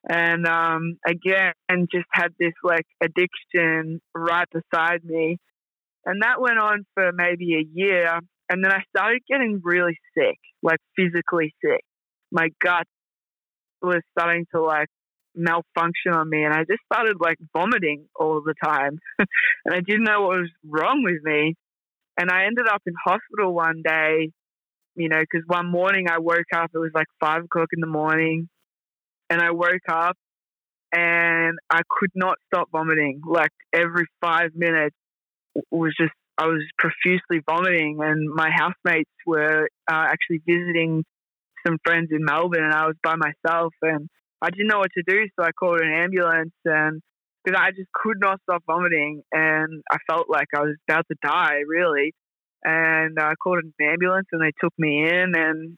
and 0.07 0.45
um, 0.45 0.97
again 1.05 1.53
just 1.91 2.05
had 2.11 2.29
this 2.39 2.53
like 2.63 2.85
addiction 3.01 3.99
right 4.13 4.47
beside 4.51 5.03
me 5.03 5.37
and 6.05 6.21
that 6.21 6.39
went 6.39 6.59
on 6.59 6.85
for 6.93 7.11
maybe 7.11 7.55
a 7.55 7.65
year 7.73 8.19
and 8.49 8.63
then 8.63 8.71
i 8.71 8.81
started 8.95 9.21
getting 9.27 9.61
really 9.63 9.97
sick 10.17 10.37
like 10.63 10.79
physically 10.95 11.53
sick. 11.63 11.81
My 12.31 12.49
gut 12.61 12.87
was 13.81 14.01
starting 14.17 14.45
to 14.53 14.61
like 14.61 14.87
malfunction 15.35 16.13
on 16.13 16.29
me 16.29 16.43
and 16.43 16.53
i 16.53 16.59
just 16.59 16.81
started 16.91 17.17
like 17.19 17.37
vomiting 17.55 18.05
all 18.15 18.41
the 18.41 18.55
time. 18.63 18.99
And 19.65 19.75
i 19.75 19.79
didn't 19.81 20.03
know 20.03 20.21
what 20.21 20.37
was 20.39 20.51
wrong 20.65 21.03
with 21.03 21.23
me. 21.23 21.55
And 22.17 22.31
i 22.31 22.45
ended 22.45 22.67
up 22.67 22.81
in 22.85 22.93
hospital 23.05 23.53
one 23.53 23.81
day 23.85 24.31
you 24.95 25.09
know 25.09 25.19
because 25.19 25.45
one 25.47 25.67
morning 25.69 26.07
i 26.09 26.19
woke 26.19 26.51
up 26.55 26.71
it 26.73 26.77
was 26.77 26.91
like 26.95 27.07
five 27.19 27.43
o'clock 27.43 27.67
in 27.73 27.81
the 27.81 27.87
morning 27.87 28.47
and 29.29 29.41
I 29.41 29.51
woke 29.51 29.87
up 29.89 30.17
and 30.93 31.57
I 31.69 31.81
could 31.89 32.11
not 32.15 32.37
stop 32.47 32.69
vomiting. 32.71 33.21
Like 33.27 33.51
every 33.73 34.05
five 34.21 34.51
minutes 34.55 34.95
was 35.71 35.93
just 35.99 36.13
I 36.37 36.47
was 36.47 36.63
profusely 36.77 37.41
vomiting, 37.47 37.99
and 38.01 38.29
my 38.29 38.49
housemates 38.49 39.11
were 39.25 39.69
uh, 39.89 40.05
actually 40.09 40.41
visiting 40.45 41.03
some 41.65 41.77
friends 41.85 42.09
in 42.11 42.23
Melbourne, 42.23 42.63
and 42.63 42.73
I 42.73 42.87
was 42.87 42.95
by 43.01 43.15
myself, 43.15 43.73
and 43.81 44.09
I 44.41 44.49
didn't 44.49 44.67
know 44.67 44.79
what 44.79 44.91
to 44.97 45.03
do, 45.07 45.25
so 45.35 45.45
I 45.45 45.51
called 45.51 45.81
an 45.81 45.91
ambulance, 45.91 46.53
and 46.65 47.01
because 47.43 47.59
I 47.59 47.71
just 47.71 47.89
could 47.93 48.19
not 48.19 48.39
stop 48.43 48.63
vomiting, 48.67 49.21
and 49.31 49.83
I 49.89 49.97
felt 50.09 50.29
like 50.29 50.47
I 50.55 50.61
was 50.61 50.75
about 50.89 51.05
to 51.09 51.17
die, 51.23 51.59
really. 51.67 52.13
And 52.63 53.19
I 53.19 53.33
called 53.35 53.59
an 53.63 53.73
ambulance, 53.79 54.27
and 54.31 54.41
they 54.41 54.51
took 54.59 54.73
me 54.77 55.07
in, 55.07 55.33
and 55.35 55.77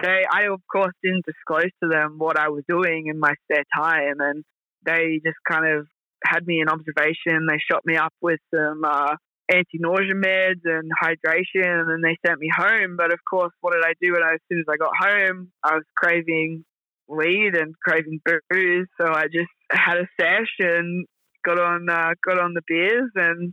they, 0.00 0.22
I 0.32 0.44
of 0.44 0.60
course 0.70 0.94
didn't 1.02 1.26
disclose 1.26 1.72
to 1.82 1.88
them 1.88 2.14
what 2.18 2.38
I 2.38 2.48
was 2.48 2.62
doing 2.68 3.08
in 3.08 3.18
my 3.18 3.34
spare 3.44 3.64
time, 3.76 4.20
and 4.20 4.44
they 4.86 5.20
just 5.24 5.38
kind 5.48 5.66
of 5.66 5.86
had 6.24 6.46
me 6.46 6.60
in 6.60 6.68
observation. 6.68 7.46
They 7.48 7.58
shot 7.70 7.84
me 7.84 7.96
up 7.96 8.14
with 8.20 8.38
some 8.54 8.84
uh, 8.84 9.16
anti-nausea 9.50 10.14
meds 10.14 10.62
and 10.64 10.90
hydration, 11.02 11.92
and 11.92 12.04
they 12.04 12.16
sent 12.26 12.38
me 12.38 12.48
home. 12.54 12.96
But 12.96 13.12
of 13.12 13.18
course, 13.28 13.52
what 13.60 13.72
did 13.72 13.84
I 13.84 13.94
do? 14.00 14.12
When 14.12 14.22
I, 14.22 14.34
as 14.34 14.40
soon 14.50 14.60
as 14.60 14.66
I 14.70 14.76
got 14.76 14.92
home, 14.98 15.50
I 15.62 15.74
was 15.74 15.84
craving 15.96 16.64
weed 17.08 17.56
and 17.56 17.74
craving 17.84 18.20
booze, 18.24 18.86
so 19.00 19.12
I 19.12 19.24
just 19.24 19.50
had 19.70 19.98
a 19.98 20.08
sesh 20.20 20.54
and 20.60 21.06
got 21.44 21.58
on 21.58 21.88
uh, 21.88 22.10
got 22.24 22.38
on 22.38 22.54
the 22.54 22.62
beers, 22.66 23.10
and 23.14 23.52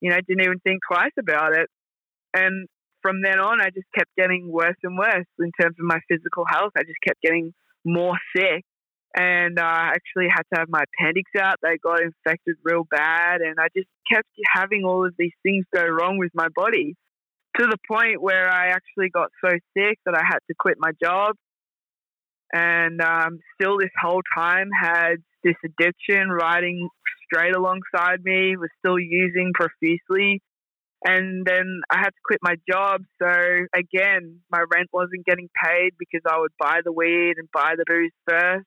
you 0.00 0.10
know 0.10 0.16
didn't 0.26 0.44
even 0.44 0.60
think 0.60 0.80
twice 0.90 1.12
about 1.18 1.54
it. 1.54 1.68
And 2.34 2.68
from 3.02 3.22
then 3.22 3.40
on, 3.40 3.60
I 3.60 3.70
just 3.70 3.88
kept 3.96 4.10
getting 4.16 4.50
worse 4.50 4.76
and 4.82 4.96
worse 4.96 5.26
in 5.40 5.50
terms 5.60 5.76
of 5.78 5.84
my 5.84 5.98
physical 6.08 6.44
health. 6.48 6.72
I 6.76 6.82
just 6.82 7.00
kept 7.04 7.20
getting 7.20 7.52
more 7.84 8.16
sick 8.36 8.64
and 9.14 9.58
uh, 9.58 9.62
I 9.62 9.92
actually 9.94 10.28
had 10.30 10.42
to 10.52 10.60
have 10.60 10.68
my 10.68 10.82
appendix 10.82 11.30
out. 11.38 11.56
They 11.62 11.76
got 11.82 12.00
infected 12.00 12.56
real 12.64 12.84
bad, 12.90 13.42
and 13.42 13.56
I 13.60 13.68
just 13.76 13.88
kept 14.10 14.28
having 14.54 14.84
all 14.84 15.06
of 15.06 15.14
these 15.18 15.34
things 15.42 15.66
go 15.74 15.84
wrong 15.84 16.18
with 16.18 16.30
my 16.34 16.48
body 16.54 16.96
to 17.58 17.66
the 17.66 17.76
point 17.86 18.22
where 18.22 18.50
I 18.50 18.68
actually 18.68 19.10
got 19.10 19.30
so 19.44 19.50
sick 19.76 19.98
that 20.06 20.14
I 20.16 20.22
had 20.24 20.38
to 20.48 20.54
quit 20.58 20.76
my 20.78 20.92
job. 21.02 21.36
And 22.54 23.00
um, 23.02 23.38
still, 23.54 23.78
this 23.78 23.90
whole 24.00 24.22
time, 24.36 24.70
had 24.78 25.16
this 25.44 25.56
addiction 25.64 26.30
riding 26.30 26.88
straight 27.24 27.54
alongside 27.54 28.24
me, 28.24 28.56
was 28.56 28.70
still 28.78 28.98
using 28.98 29.52
profusely. 29.54 30.40
And 31.04 31.44
then 31.44 31.80
I 31.90 31.98
had 31.98 32.10
to 32.10 32.20
quit 32.24 32.38
my 32.42 32.54
job. 32.70 33.02
So 33.20 33.28
again, 33.74 34.40
my 34.50 34.60
rent 34.72 34.88
wasn't 34.92 35.26
getting 35.26 35.48
paid 35.64 35.92
because 35.98 36.20
I 36.26 36.38
would 36.38 36.52
buy 36.60 36.80
the 36.84 36.92
weed 36.92 37.34
and 37.38 37.48
buy 37.52 37.74
the 37.76 37.84
booze 37.86 38.12
first 38.28 38.66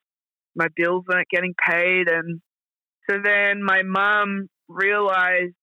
my 0.56 0.68
bills 0.74 1.04
weren't 1.08 1.28
getting 1.30 1.54
paid. 1.68 2.08
And 2.08 2.40
so 3.08 3.18
then 3.22 3.62
my 3.62 3.82
mom 3.82 4.48
realized 4.68 5.54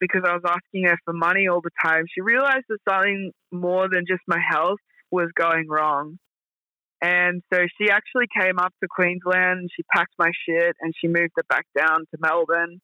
because 0.00 0.22
I 0.26 0.34
was 0.34 0.42
asking 0.46 0.84
her 0.84 0.98
for 1.04 1.12
money 1.12 1.48
all 1.48 1.60
the 1.60 1.70
time, 1.84 2.04
she 2.14 2.20
realized 2.20 2.64
that 2.68 2.78
something 2.88 3.32
more 3.50 3.88
than 3.90 4.04
just 4.08 4.22
my 4.26 4.40
health 4.50 4.78
was 5.10 5.30
going 5.34 5.68
wrong. 5.68 6.18
And 7.02 7.42
so 7.52 7.60
she 7.78 7.90
actually 7.90 8.26
came 8.40 8.58
up 8.58 8.72
to 8.82 8.88
Queensland 8.88 9.68
she 9.76 9.82
packed 9.94 10.14
my 10.18 10.30
shit 10.46 10.74
and 10.80 10.94
she 10.98 11.08
moved 11.08 11.32
it 11.36 11.48
back 11.48 11.66
down 11.76 12.00
to 12.00 12.18
Melbourne. 12.18 12.80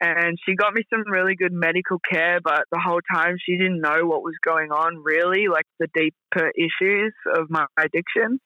And 0.00 0.36
she 0.44 0.56
got 0.56 0.74
me 0.74 0.82
some 0.90 1.04
really 1.10 1.36
good 1.36 1.52
medical 1.52 1.98
care, 2.10 2.40
but 2.42 2.64
the 2.72 2.80
whole 2.84 3.00
time 3.14 3.36
she 3.38 3.56
didn't 3.56 3.80
know 3.80 4.04
what 4.04 4.22
was 4.22 4.34
going 4.44 4.72
on 4.72 5.02
really, 5.04 5.46
like 5.48 5.66
the 5.78 5.86
deeper 5.94 6.50
issues 6.56 7.12
of 7.36 7.50
my 7.50 7.66
addiction. 7.78 8.40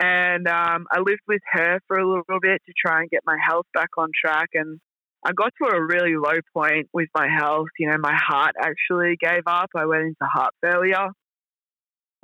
And 0.00 0.48
um, 0.48 0.86
I 0.90 1.00
lived 1.00 1.20
with 1.28 1.42
her 1.52 1.78
for 1.86 1.98
a 1.98 2.08
little 2.08 2.40
bit 2.40 2.62
to 2.66 2.72
try 2.74 3.00
and 3.00 3.10
get 3.10 3.20
my 3.26 3.36
health 3.46 3.66
back 3.74 3.90
on 3.98 4.08
track. 4.18 4.48
And 4.54 4.80
I 5.24 5.32
got 5.32 5.52
to 5.62 5.76
a 5.76 5.84
really 5.84 6.16
low 6.16 6.40
point 6.54 6.88
with 6.94 7.08
my 7.14 7.28
health. 7.28 7.68
You 7.78 7.90
know, 7.90 7.98
my 7.98 8.16
heart 8.16 8.54
actually 8.58 9.16
gave 9.20 9.42
up. 9.46 9.68
I 9.76 9.84
went 9.84 10.04
into 10.04 10.16
heart 10.22 10.54
failure. 10.62 11.08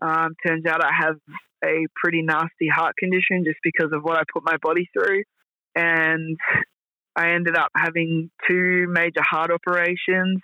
Um, 0.01 0.35
turns 0.47 0.65
out 0.67 0.83
I 0.83 0.91
have 1.01 1.17
a 1.63 1.87
pretty 1.95 2.23
nasty 2.23 2.69
heart 2.75 2.95
condition 2.99 3.45
just 3.45 3.59
because 3.63 3.91
of 3.93 4.03
what 4.03 4.17
I 4.17 4.23
put 4.33 4.43
my 4.45 4.57
body 4.63 4.89
through. 4.95 5.23
And 5.75 6.39
I 7.15 7.33
ended 7.33 7.57
up 7.57 7.69
having 7.77 8.31
two 8.49 8.87
major 8.89 9.23
heart 9.23 9.51
operations 9.51 10.41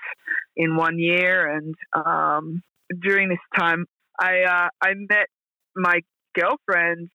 in 0.55 0.77
one 0.77 0.99
year. 0.99 1.51
And 1.51 1.75
um, 1.95 2.63
during 3.01 3.31
this 3.31 3.39
time, 3.57 3.87
I 4.21 4.43
uh, 4.43 4.69
I 4.83 4.93
met 4.95 5.29
my 5.75 6.01
girlfriend 6.35 7.09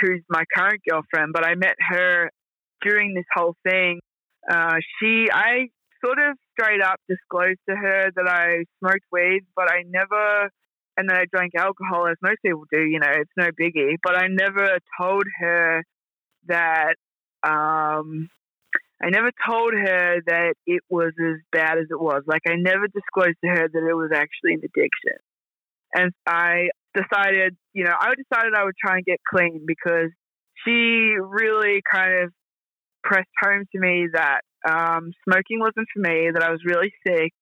who's 0.00 0.22
my 0.28 0.44
current 0.54 0.80
girlfriend, 0.88 1.32
but 1.32 1.46
I 1.46 1.54
met 1.54 1.76
her 1.78 2.30
during 2.82 3.14
this 3.14 3.24
whole 3.34 3.56
thing. 3.64 4.00
Uh, 4.50 4.76
she, 4.98 5.28
I 5.32 5.68
sort 6.04 6.18
of 6.18 6.36
straight 6.52 6.82
up 6.82 7.00
disclosed 7.08 7.60
to 7.68 7.76
her 7.76 8.10
that 8.14 8.28
I 8.28 8.64
smoked 8.80 9.04
weed, 9.12 9.42
but 9.54 9.70
I 9.70 9.82
never, 9.86 10.50
and 10.96 11.08
that 11.08 11.16
I 11.16 11.24
drank 11.32 11.52
alcohol, 11.56 12.08
as 12.08 12.16
most 12.22 12.38
people 12.44 12.64
do, 12.72 12.80
you 12.80 12.98
know, 12.98 13.10
it's 13.10 13.30
no 13.36 13.48
biggie. 13.50 13.96
But 14.02 14.16
I 14.16 14.26
never 14.28 14.78
told 15.00 15.24
her 15.40 15.84
that, 16.48 16.96
um, 17.44 18.28
I 19.02 19.10
never 19.10 19.30
told 19.48 19.74
her 19.74 20.20
that 20.26 20.54
it 20.66 20.82
was 20.88 21.12
as 21.20 21.40
bad 21.50 21.78
as 21.78 21.86
it 21.90 22.00
was. 22.00 22.22
Like, 22.26 22.42
I 22.46 22.54
never 22.56 22.86
disclosed 22.86 23.38
to 23.44 23.50
her 23.50 23.68
that 23.68 23.88
it 23.88 23.94
was 23.94 24.10
actually 24.14 24.54
an 24.54 24.62
addiction. 24.64 25.18
And 25.94 26.12
I 26.26 26.68
decided, 26.94 27.56
you 27.72 27.84
know, 27.84 27.94
I 27.98 28.14
decided 28.14 28.54
I 28.54 28.64
would 28.64 28.74
try 28.80 28.96
and 28.96 29.04
get 29.04 29.20
clean 29.28 29.64
because 29.66 30.10
she 30.64 31.14
really 31.20 31.82
kind 31.90 32.24
of 32.24 32.32
pressed 33.02 33.30
home 33.42 33.64
to 33.72 33.80
me 33.80 34.08
that 34.12 34.40
um, 34.68 35.12
smoking 35.24 35.60
wasn't 35.60 35.88
for 35.92 36.00
me, 36.00 36.30
that 36.32 36.42
I 36.42 36.50
was 36.50 36.60
really 36.64 36.92
sick, 37.06 37.32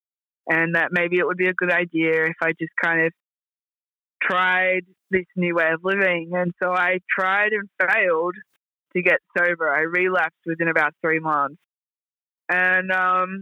and 0.48 0.74
that 0.74 0.88
maybe 0.90 1.18
it 1.18 1.26
would 1.26 1.36
be 1.36 1.48
a 1.48 1.54
good 1.54 1.72
idea 1.72 2.26
if 2.26 2.36
I 2.42 2.52
just 2.58 2.72
kind 2.82 3.06
of 3.06 3.12
tried 4.22 4.82
this 5.10 5.26
new 5.36 5.54
way 5.54 5.70
of 5.72 5.80
living. 5.82 6.30
And 6.34 6.52
so 6.62 6.72
I 6.72 6.98
tried 7.18 7.52
and 7.52 7.68
failed 7.78 8.34
to 8.94 9.02
get 9.02 9.18
sober. 9.36 9.68
I 9.72 9.80
relapsed 9.80 10.40
within 10.46 10.68
about 10.68 10.94
three 11.02 11.20
months. 11.20 11.60
And 12.48 12.90
um, 12.90 13.40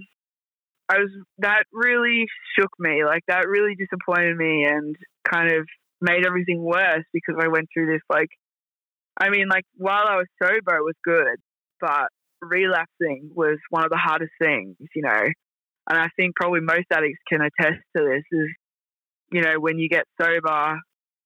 I 0.88 0.98
was 0.98 1.10
that 1.38 1.64
really 1.72 2.26
shook 2.58 2.70
me. 2.78 3.04
Like 3.04 3.22
that 3.28 3.48
really 3.48 3.74
disappointed 3.74 4.36
me 4.36 4.64
and 4.64 4.96
kind 5.30 5.52
of 5.52 5.66
made 6.00 6.26
everything 6.26 6.62
worse 6.62 7.04
because 7.12 7.36
I 7.40 7.48
went 7.48 7.68
through 7.72 7.92
this 7.92 8.02
like 8.08 8.28
I 9.20 9.30
mean 9.30 9.48
like 9.48 9.64
while 9.76 10.06
I 10.06 10.16
was 10.16 10.26
sober 10.42 10.76
it 10.76 10.84
was 10.84 10.94
good, 11.04 11.36
but 11.80 12.08
relapsing 12.40 13.30
was 13.34 13.58
one 13.70 13.84
of 13.84 13.90
the 13.90 13.96
hardest 13.96 14.32
things, 14.40 14.76
you 14.94 15.02
know. 15.02 15.24
And 15.90 15.98
I 15.98 16.08
think 16.16 16.36
probably 16.36 16.60
most 16.60 16.86
addicts 16.92 17.20
can 17.28 17.40
attest 17.40 17.80
to 17.96 18.04
this 18.04 18.24
is 18.32 18.48
you 19.30 19.42
know, 19.42 19.60
when 19.60 19.78
you 19.78 19.88
get 19.88 20.04
sober, 20.20 20.78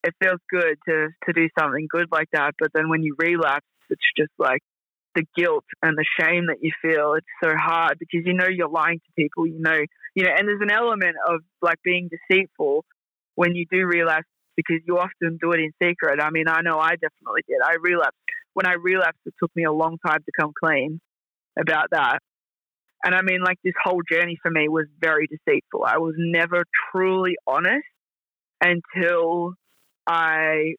it 0.04 0.14
feels 0.22 0.40
good 0.50 0.76
to 0.88 1.08
to 1.26 1.32
do 1.32 1.48
something 1.58 1.86
good 1.88 2.08
like 2.10 2.28
that, 2.32 2.54
but 2.58 2.70
then 2.74 2.88
when 2.88 3.02
you 3.02 3.14
relapse, 3.18 3.66
it's 3.90 4.02
just 4.16 4.32
like 4.38 4.60
the 5.14 5.24
guilt 5.36 5.64
and 5.82 5.96
the 5.96 6.04
shame 6.18 6.46
that 6.46 6.58
you 6.60 6.72
feel. 6.80 7.14
It's 7.14 7.26
so 7.42 7.54
hard 7.56 7.98
because 7.98 8.26
you 8.26 8.34
know 8.34 8.48
you're 8.48 8.68
lying 8.68 8.98
to 8.98 9.12
people. 9.16 9.46
You 9.46 9.60
know, 9.60 9.78
you 10.14 10.24
know, 10.24 10.30
and 10.36 10.48
there's 10.48 10.62
an 10.62 10.72
element 10.72 11.16
of 11.28 11.40
like 11.60 11.78
being 11.84 12.08
deceitful 12.08 12.84
when 13.34 13.54
you 13.54 13.66
do 13.70 13.86
relapse 13.86 14.28
because 14.56 14.80
you 14.86 14.98
often 14.98 15.38
do 15.40 15.52
it 15.52 15.60
in 15.60 15.72
secret. 15.82 16.20
I 16.20 16.30
mean, 16.30 16.48
I 16.48 16.60
know 16.62 16.78
I 16.78 16.92
definitely 16.92 17.42
did. 17.48 17.58
I 17.64 17.74
relapsed. 17.80 18.16
When 18.54 18.66
I 18.66 18.74
relapsed, 18.74 19.20
it 19.24 19.34
took 19.40 19.50
me 19.56 19.64
a 19.64 19.72
long 19.72 19.98
time 20.06 20.20
to 20.24 20.32
come 20.38 20.52
clean 20.62 21.00
about 21.58 21.88
that. 21.92 22.18
And 23.04 23.14
I 23.14 23.22
mean, 23.22 23.42
like 23.42 23.58
this 23.64 23.74
whole 23.82 24.00
journey 24.10 24.38
for 24.42 24.50
me 24.50 24.68
was 24.68 24.86
very 25.00 25.26
deceitful. 25.26 25.84
I 25.84 25.98
was 25.98 26.14
never 26.16 26.64
truly 26.92 27.34
honest 27.46 27.86
until 28.62 29.54
I 30.06 30.74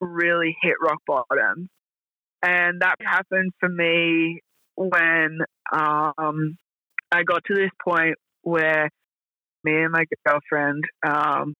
really 0.00 0.56
hit 0.62 0.74
rock 0.82 1.00
bottom. 1.06 1.68
And 2.42 2.80
that 2.80 2.96
happened 3.00 3.52
for 3.60 3.68
me 3.68 4.40
when 4.76 5.38
um, 5.72 6.56
I 7.12 7.22
got 7.24 7.44
to 7.46 7.54
this 7.54 7.70
point 7.82 8.16
where 8.42 8.90
me 9.64 9.82
and 9.82 9.92
my 9.92 10.04
girlfriend, 10.26 10.84
um, 11.06 11.54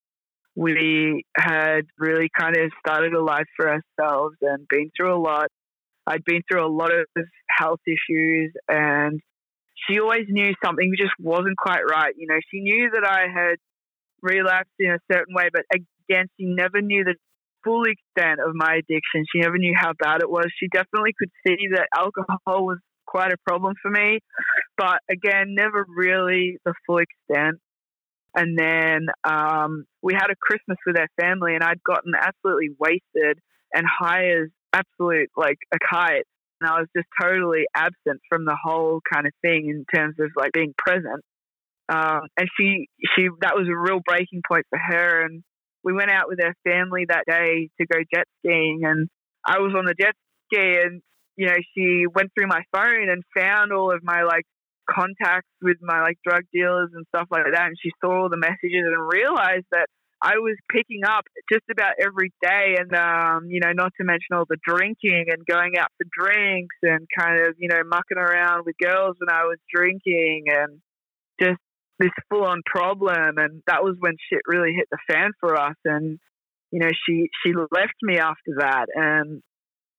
we 0.57 1.25
had 1.37 1.83
really 1.99 2.31
kind 2.37 2.57
of 2.57 2.73
started 2.81 3.13
a 3.13 3.23
life 3.23 3.47
for 3.57 3.69
ourselves 3.69 4.37
and 4.41 4.67
been 4.69 4.91
through 4.97 5.15
a 5.15 5.21
lot. 5.21 5.49
I'd 6.07 6.25
been 6.25 6.43
through 6.51 6.67
a 6.67 6.73
lot 6.73 6.93
of 6.93 7.07
health 7.49 7.81
issues 7.87 8.53
and 8.69 9.21
she 9.87 10.01
always 10.01 10.25
knew 10.29 10.53
something 10.65 10.93
just 10.97 11.13
wasn't 11.21 11.59
quite 11.59 11.83
right. 11.89 12.15
You 12.17 12.27
know, 12.29 12.39
she 12.51 12.61
knew 12.61 12.91
that 12.95 13.07
I 13.07 13.27
had 13.33 13.57
relapsed 14.23 14.73
in 14.79 14.93
a 14.93 14.99
certain 15.13 15.35
way, 15.35 15.49
but 15.53 15.63
again, 15.73 16.27
she 16.39 16.47
never 16.47 16.81
knew 16.81 17.05
the 17.05 17.17
full 17.63 17.83
extent 17.85 18.41
of 18.41 18.55
my 18.55 18.77
addiction. 18.77 19.25
She 19.31 19.41
never 19.41 19.59
knew 19.59 19.75
how 19.79 19.93
bad 19.99 20.23
it 20.23 20.31
was. 20.31 20.47
She 20.59 20.69
definitely 20.73 21.13
could 21.19 21.31
see 21.47 21.69
that 21.75 21.89
alcohol 21.95 22.65
was 22.65 22.79
quite 23.07 23.33
a 23.33 23.37
problem 23.47 23.75
for 23.83 23.91
me, 23.91 24.21
but 24.79 24.99
again, 25.11 25.55
never 25.55 25.85
really 25.97 26.59
the 26.65 26.75
full 26.87 26.99
extent. 26.99 27.59
And 28.37 28.59
then 28.59 29.07
um, 29.25 29.87
we 30.03 30.15
had 30.15 30.31
a 30.31 30.37
Christmas 30.41 30.79
with 30.87 30.99
our 30.99 31.09
family, 31.21 31.55
and 31.55 31.65
I'd 31.65 31.83
gotten 31.83 32.13
absolutely 32.15 32.71
wasted 32.79 33.39
and 33.73 33.87
high 33.87 34.27
as 34.31 34.49
absolute 34.75 35.31
like 35.37 35.59
a 35.75 35.79
kite. 35.79 36.27
And 36.61 36.71
I 36.71 36.81
was 36.81 36.89
just 36.97 37.09
totally 37.21 37.65
absent 37.75 38.21
from 38.29 38.45
the 38.45 38.57
whole 38.63 39.01
kind 39.13 39.27
of 39.27 39.33
thing 39.43 39.69
in 39.71 39.85
terms 39.95 40.17
of 40.21 40.31
like 40.37 40.53
being 40.53 40.75
present. 40.79 41.23
um, 41.89 42.23
and 42.39 42.49
she 42.59 42.89
she 43.15 43.29
that 43.41 43.55
was 43.57 43.69
a 43.69 43.77
real 43.77 44.01
breaking 44.05 44.43
point 44.47 44.67
for 44.71 44.79
her. 44.79 45.25
And 45.25 45.43
we 45.85 45.93
went 45.93 46.11
out 46.11 46.29
with 46.29 46.41
our 46.43 46.55
family 46.65 47.07
that 47.09 47.25
day 47.29 47.71
to 47.81 47.87
go 47.87 47.99
jet 48.15 48.27
skiing, 48.41 48.83
and 48.85 49.09
I 49.47 49.59
was 49.61 49.73
on 49.77 49.85
the 49.85 49.95
jet 49.99 50.15
ski, 50.53 50.79
and 50.85 51.01
you 51.37 51.47
know 51.47 51.57
she 51.77 52.07
went 52.13 52.31
through 52.35 52.49
my 52.49 52.63
phone 52.75 53.09
and 53.09 53.23
found 53.37 53.73
all 53.73 53.93
of 53.95 54.03
my 54.03 54.23
like 54.25 54.45
contacts 54.89 55.51
with 55.63 55.79
my 55.81 56.01
like 56.03 56.19
drug 56.27 56.43
dealers 56.53 56.91
and 56.95 57.07
stuff 57.09 57.29
like 57.31 57.45
that, 57.53 57.67
and 57.67 57.77
she 57.83 57.91
saw 58.01 58.23
all 58.23 58.29
the 58.29 58.37
messages 58.37 58.85
and 58.87 59.09
realized 59.09 59.67
that 59.73 59.87
I 60.23 60.39
was 60.39 60.57
picking 60.73 61.05
up 61.05 61.25
just 61.53 61.65
about 61.71 61.95
every 62.01 62.33
day, 62.41 62.77
and 62.79 62.93
um, 62.95 63.51
you 63.51 63.61
know, 63.61 63.73
not 63.73 63.93
to 63.99 64.05
mention 64.05 64.33
all 64.33 64.47
the 64.49 64.57
drinking 64.67 65.27
and 65.29 65.45
going 65.47 65.77
out 65.79 65.91
for 65.99 66.07
drinks 66.11 66.77
and 66.83 67.07
kind 67.19 67.47
of 67.47 67.55
you 67.59 67.69
know 67.69 67.83
mucking 67.85 68.19
around 68.19 68.65
with 68.65 68.77
girls 68.83 69.17
when 69.19 69.29
I 69.29 69.45
was 69.45 69.59
drinking 69.73 70.45
and 70.49 70.81
just 71.41 71.61
this 71.99 72.11
full 72.31 72.45
on 72.45 72.63
problem. 72.65 73.39
And 73.39 73.63
that 73.67 73.83
was 73.85 73.97
when 73.99 74.17
shit 74.31 74.41
really 74.47 74.73
hit 74.75 74.89
the 74.91 74.99
fan 75.09 75.33
for 75.41 75.57
us. 75.61 75.77
And 75.85 76.19
you 76.71 76.81
know, 76.81 76.91
she 77.07 77.29
she 77.45 77.53
left 77.53 77.95
me 78.03 78.19
after 78.19 78.57
that, 78.59 78.87
and 78.95 79.43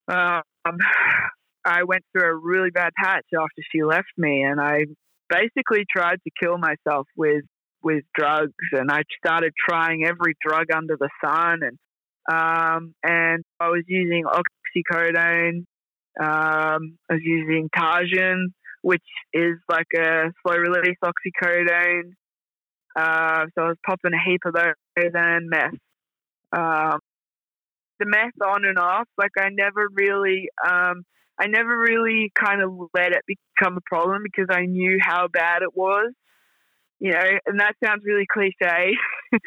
um, 0.08 0.42
I 1.68 1.84
went 1.84 2.04
through 2.12 2.30
a 2.30 2.36
really 2.36 2.70
bad 2.70 2.92
patch 2.98 3.26
after 3.36 3.62
she 3.72 3.84
left 3.84 4.08
me, 4.18 4.42
and 4.42 4.60
I 4.60 4.86
basically 5.30 5.84
tried 5.94 6.20
to 6.24 6.32
kill 6.42 6.58
myself 6.58 7.08
with 7.16 7.44
with 7.84 8.04
drugs, 8.18 8.54
and 8.72 8.90
I 8.90 9.02
started 9.24 9.54
trying 9.70 10.06
every 10.06 10.36
drug 10.46 10.68
under 10.74 10.98
the 10.98 11.10
sun, 11.24 11.60
and 11.62 11.78
um, 12.30 12.94
and 13.04 13.44
I 13.60 13.68
was 13.68 13.84
using 13.88 14.24
oxycodone. 14.24 15.66
Um, 16.20 16.98
I 17.10 17.14
was 17.14 17.22
using 17.22 17.70
Targin, 17.78 18.48
which 18.82 19.04
is 19.34 19.58
like 19.70 19.88
a 19.96 20.32
slow 20.42 20.56
release 20.56 20.98
oxycodone. 21.04 22.14
Uh, 22.98 23.46
so 23.54 23.64
I 23.64 23.68
was 23.68 23.78
popping 23.86 24.14
a 24.14 24.30
heap 24.30 24.42
of 24.46 24.54
those 24.54 25.12
and 25.14 25.50
meth. 25.50 25.74
Um, 26.52 27.00
the 28.00 28.06
meth 28.06 28.32
on 28.44 28.66
and 28.66 28.80
off, 28.80 29.08
like 29.18 29.32
I 29.38 29.50
never 29.52 29.88
really, 29.94 30.48
um, 30.68 31.04
I 31.40 31.48
never 31.48 31.78
really 31.78 32.32
kind 32.36 32.62
of 32.62 32.72
let 32.94 33.12
it 33.12 33.24
become 33.28 33.78
a 33.78 33.82
problem 33.86 34.24
because 34.24 34.48
I 34.50 34.66
knew 34.66 34.98
how 35.02 35.28
bad 35.28 35.62
it 35.62 35.76
was 35.76 36.14
you 37.00 37.12
know, 37.12 37.24
and 37.46 37.60
that 37.60 37.74
sounds 37.84 38.02
really 38.06 38.26
cliche, 38.32 38.94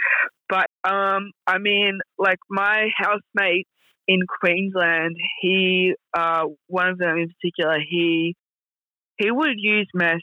but 0.48 0.66
um, 0.84 1.32
I 1.46 1.58
mean, 1.58 1.98
like 2.18 2.38
my 2.48 2.88
housemate 2.96 3.66
in 4.06 4.20
Queensland, 4.40 5.16
he, 5.40 5.94
uh, 6.14 6.44
one 6.68 6.88
of 6.88 6.98
them 6.98 7.16
in 7.16 7.28
particular, 7.28 7.78
he, 7.78 8.36
he 9.18 9.30
would 9.30 9.56
use 9.56 9.88
meth, 9.94 10.18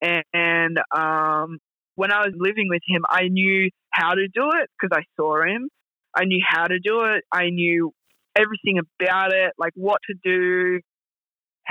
and, 0.00 0.24
and 0.32 0.78
um, 0.94 1.58
when 1.94 2.12
I 2.12 2.20
was 2.20 2.34
living 2.36 2.68
with 2.68 2.82
him, 2.86 3.02
I 3.08 3.28
knew 3.28 3.70
how 3.90 4.14
to 4.14 4.26
do 4.28 4.50
it 4.54 4.70
because 4.80 4.96
I 4.96 5.04
saw 5.16 5.42
him. 5.42 5.68
I 6.14 6.24
knew 6.24 6.42
how 6.46 6.66
to 6.66 6.78
do 6.78 7.02
it. 7.04 7.24
I 7.32 7.50
knew 7.50 7.92
everything 8.34 8.78
about 8.78 9.32
it, 9.32 9.52
like 9.58 9.72
what 9.76 10.00
to 10.08 10.14
do, 10.22 10.80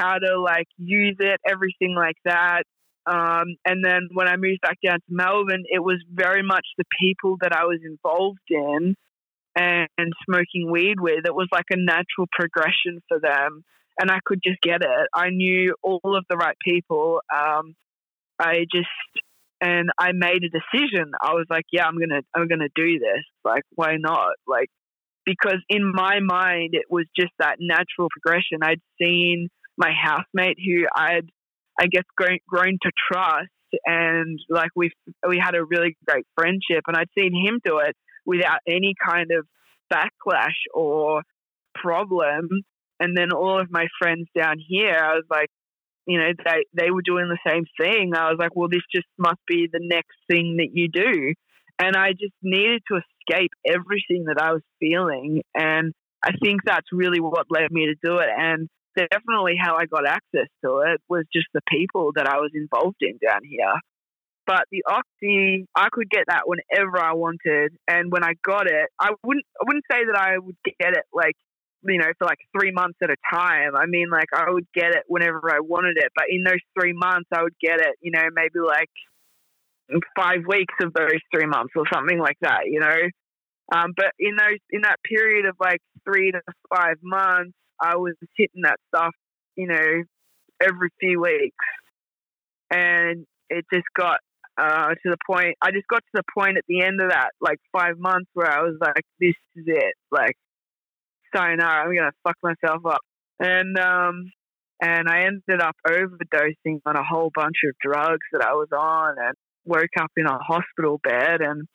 how 0.02 0.18
to 0.18 0.40
like 0.40 0.68
use 0.78 1.18
it, 1.20 1.40
everything 1.48 1.96
like 1.96 2.18
that. 2.26 2.64
Um, 3.06 3.56
and 3.66 3.84
then 3.84 4.10
when 4.14 4.28
I 4.28 4.36
moved 4.38 4.62
back 4.62 4.78
down 4.84 5.00
to 5.00 5.06
Melbourne, 5.10 5.64
it 5.70 5.80
was 5.80 5.98
very 6.12 6.44
much 6.44 6.66
the 6.78 6.84
people 7.00 7.38
that 7.42 7.54
I 7.54 7.66
was 7.66 7.80
involved 7.84 8.40
in 8.50 8.96
and, 9.56 9.88
and 9.98 10.14
smoking 10.26 10.70
weed 10.72 11.00
with. 11.00 11.26
It 11.26 11.34
was 11.34 11.48
like 11.52 11.66
a 11.72 11.78
natural 11.78 12.28
progression 12.32 13.02
for 13.08 13.20
them. 13.20 13.64
And 14.00 14.10
I 14.10 14.20
could 14.26 14.40
just 14.44 14.62
get 14.62 14.82
it. 14.82 15.08
I 15.14 15.30
knew 15.30 15.76
all 15.84 16.16
of 16.18 16.26
the 16.30 16.38
right 16.38 16.56
people. 16.64 17.22
Um, 17.36 17.76
I 18.40 18.66
just 18.74 18.88
and 19.62 19.92
I 19.98 20.12
made 20.14 20.44
a 20.44 20.50
decision. 20.50 21.12
I 21.22 21.34
was 21.34 21.46
like, 21.50 21.66
yeah, 21.72 21.86
I'm 21.86 22.00
gonna 22.00 22.22
I'm 22.36 22.48
gonna 22.48 22.70
do 22.76 22.98
this. 23.00 23.24
Like, 23.46 23.64
why 23.76 23.98
not? 24.00 24.34
Like, 24.48 24.70
because 25.26 25.60
in 25.70 25.92
my 25.94 26.20
mind, 26.20 26.74
it 26.74 26.86
was 26.90 27.06
just 27.18 27.32
that 27.38 27.58
natural 27.60 28.08
progression. 28.10 28.64
I'd 28.64 28.82
seen 29.00 29.50
my 29.78 29.92
housemate 29.92 30.58
who 30.64 30.86
I'd 30.94 31.30
I 31.80 31.88
guess 31.88 32.04
grown, 32.16 32.40
grown 32.48 32.78
to 32.82 32.92
trust 33.12 33.50
and 33.86 34.40
like 34.50 34.72
we 34.76 34.92
we 35.28 35.40
had 35.40 35.56
a 35.56 35.64
really 35.64 35.98
great 36.08 36.26
friendship 36.36 36.84
and 36.88 36.98
I'd 36.98 37.10
seen 37.18 37.34
him 37.34 37.60
do 37.64 37.80
it 37.80 37.96
without 38.26 38.60
any 38.68 38.94
kind 39.04 39.32
of 39.32 39.48
backlash 39.92 40.60
or 40.74 41.24
problem. 41.74 42.50
And 43.00 43.18
then 43.18 43.32
all 43.32 43.60
of 43.60 43.72
my 43.72 43.88
friends 44.00 44.28
down 44.38 44.58
here 44.60 44.98
I 45.02 45.16
was 45.16 45.26
like 45.30 45.50
you 46.08 46.20
know 46.20 46.30
they 46.46 46.66
they 46.74 46.92
were 46.92 47.02
doing 47.04 47.30
the 47.30 47.50
same 47.50 47.66
thing. 47.80 48.14
I 48.16 48.30
was 48.30 48.38
like 48.40 48.56
well 48.56 48.70
this 48.70 48.84
just 48.94 49.08
must 49.18 49.40
be 49.48 49.68
the 49.72 49.82
next 49.82 50.18
thing 50.30 50.58
that 50.58 50.70
you 50.74 50.90
do. 50.90 51.34
And 51.80 51.96
I 51.96 52.12
just 52.12 52.36
needed 52.44 52.84
to 52.92 53.00
escape 53.00 53.52
everything 53.66 54.26
that 54.26 54.40
I 54.40 54.52
was 54.54 54.62
feeling. 54.80 55.42
And 55.56 55.94
I 56.24 56.32
think 56.44 56.62
that's 56.64 56.88
really 56.92 57.20
what 57.20 57.48
led 57.50 57.72
me 57.72 57.88
to 57.88 57.96
do 58.04 58.18
it. 58.18 58.30
And 58.38 58.70
definitely 58.96 59.56
how 59.60 59.76
I 59.76 59.86
got 59.86 60.08
access 60.08 60.48
to 60.64 60.84
it 60.86 61.02
was 61.10 61.26
just 61.34 61.48
the 61.54 61.62
people 61.70 62.12
that 62.16 62.28
I 62.28 62.38
was 62.38 62.52
involved 62.54 62.98
in 63.02 63.18
down 63.26 63.42
here. 63.44 63.74
But 64.48 64.64
the 64.72 64.84
oxy, 64.90 65.68
I 65.76 65.88
could 65.92 66.10
get 66.10 66.26
that 66.28 66.44
whenever 66.46 67.00
I 67.00 67.14
wanted, 67.14 67.74
and 67.88 68.12
when 68.12 68.24
I 68.24 68.34
got 68.44 68.68
it, 68.68 68.90
I 69.00 69.12
wouldn't 69.24 69.46
I 69.60 69.64
wouldn't 69.68 69.86
say 69.92 70.00
that 70.06 70.18
I 70.18 70.38
would 70.40 70.58
get 70.66 70.94
it 70.98 71.06
like 71.14 71.36
you 71.84 72.00
know 72.00 72.12
for 72.18 72.26
like 72.26 72.40
three 72.58 72.72
months 72.72 72.98
at 73.04 73.12
a 73.12 73.16
time. 73.32 73.76
I 73.76 73.86
mean, 73.86 74.10
like 74.10 74.30
I 74.34 74.50
would 74.50 74.66
get 74.74 74.96
it 74.96 75.04
whenever 75.08 75.42
I 75.52 75.60
wanted 75.60 75.98
it, 75.98 76.12
but 76.16 76.26
in 76.30 76.44
those 76.44 76.60
three 76.78 76.94
months, 76.94 77.30
I 77.32 77.44
would 77.44 77.56
get 77.62 77.80
it, 77.80 77.96
you 78.02 78.12
know, 78.12 78.28
maybe 78.34 78.60
like 78.66 78.90
five 80.16 80.42
weeks 80.48 80.74
of 80.82 80.94
those 80.94 81.22
three 81.34 81.48
months 81.48 81.74
or 81.76 81.84
something 81.94 82.20
like 82.20 82.38
that, 82.42 82.62
you 82.66 82.80
know. 82.80 82.98
Um, 83.74 83.94
but 83.96 84.12
in 84.20 84.36
those 84.36 84.60
in 84.72 84.82
that 84.82 84.98
period 85.04 85.46
of 85.46 85.56
like 85.60 85.80
three 86.04 86.32
to 86.32 86.42
five 86.76 86.98
months, 87.02 87.54
I 87.82 87.98
was 87.98 88.14
hitting 88.36 88.64
that 88.64 88.78
stuff, 88.94 89.14
you 89.56 89.68
know, 89.68 90.04
every 90.62 90.90
few 91.00 91.22
weeks. 91.22 91.56
And 92.70 93.26
it 93.50 93.66
just 93.74 93.88
got 93.98 94.20
uh, 94.58 94.90
to 94.90 95.10
the 95.10 95.18
point, 95.26 95.56
I 95.62 95.72
just 95.72 95.88
got 95.88 96.00
to 96.00 96.12
the 96.14 96.24
point 96.38 96.58
at 96.58 96.64
the 96.68 96.82
end 96.84 97.02
of 97.02 97.10
that, 97.10 97.32
like 97.42 97.58
five 97.72 97.98
months, 97.98 98.30
where 98.34 98.52
I 98.52 98.62
was 98.62 98.78
like, 98.80 99.04
this 99.20 99.36
is 99.56 99.66
it. 99.68 99.96
Like, 100.12 100.36
sayonara, 101.36 101.82
I'm 101.84 101.96
going 101.96 102.10
to 102.10 102.12
fuck 102.24 102.38
myself 102.44 102.86
up. 102.86 103.02
And, 103.40 103.78
um, 103.78 104.32
and 104.82 105.08
I 105.10 105.26
ended 105.26 105.62
up 105.62 105.76
overdosing 105.88 106.82
on 106.86 106.96
a 106.96 107.04
whole 107.04 107.32
bunch 107.34 107.58
of 107.66 107.76
drugs 107.82 108.26
that 108.34 108.46
I 108.46 108.54
was 108.54 108.70
on 108.72 109.16
and 109.18 109.36
woke 109.66 109.98
up 110.00 110.12
in 110.18 110.26
a 110.26 110.38
hospital 110.38 111.00
bed. 111.04 111.42
And 111.42 111.68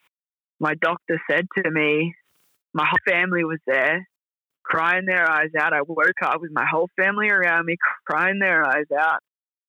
my 0.61 0.75
doctor 0.75 1.21
said 1.31 1.47
to 1.62 1.71
me, 1.71 2.14
my 2.73 2.85
whole 2.85 3.12
family 3.12 3.45
was 3.45 3.59
there 3.66 4.07
crying 4.67 5.07
their 5.07 5.31
eyes 5.31 5.51
out. 5.59 5.73
I 5.73 5.83
woke 5.83 6.23
up 6.23 6.41
with 6.41 6.51
my 6.53 6.67
whole 6.71 6.89
family 6.97 7.29
around 7.29 7.67
me, 7.67 7.77
crying 8.07 8.39
their 8.39 8.67
eyes 8.67 8.91
out. 8.99 9.21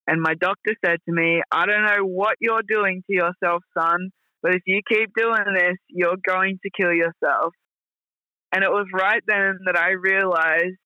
And 0.08 0.22
my 0.22 0.34
doctor 0.34 0.74
said 0.84 0.98
to 1.06 1.14
me, 1.14 1.42
I 1.52 1.66
don't 1.66 1.86
know 1.86 2.06
what 2.06 2.38
you're 2.40 2.64
doing 2.68 3.04
to 3.08 3.14
yourself, 3.14 3.64
son, 3.78 4.10
but 4.42 4.56
if 4.56 4.62
you 4.66 4.82
keep 4.88 5.10
doing 5.16 5.54
this, 5.54 5.76
you're 5.90 6.18
going 6.26 6.60
to 6.64 6.70
kill 6.76 6.94
yourself. 6.94 7.54
And 8.54 8.64
it 8.64 8.70
was 8.70 8.88
right 8.94 9.22
then 9.28 9.60
that 9.66 9.78
I 9.78 9.92
realized 9.92 10.78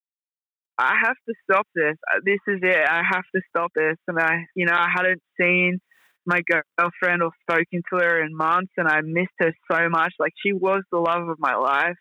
I 0.78 0.96
have 1.04 1.16
to 1.28 1.34
stop 1.44 1.68
this. 1.76 1.96
Uh, 2.12 2.20
this 2.26 2.40
is 2.48 2.60
it. 2.64 2.90
I 2.90 3.04
have 3.08 3.24
to 3.36 3.42
stop 3.50 3.72
this. 3.76 3.98
And 4.08 4.18
I, 4.20 4.46
you 4.56 4.66
know, 4.66 4.74
I 4.74 4.88
hadn't 4.92 5.22
seen 5.40 5.80
my 6.26 6.42
girlfriend 6.50 7.22
or 7.22 7.32
spoken 7.42 7.84
to 7.92 8.00
her 8.00 8.24
in 8.24 8.36
months 8.36 8.72
and 8.78 8.88
I 8.88 9.02
missed 9.02 9.30
her 9.40 9.54
so 9.72 9.90
much. 9.90 10.14
Like 10.20 10.34
she 10.44 10.54
was 10.54 10.82
the 10.92 11.00
love 11.00 11.28
of 11.28 11.38
my 11.40 11.56
life. 11.56 11.98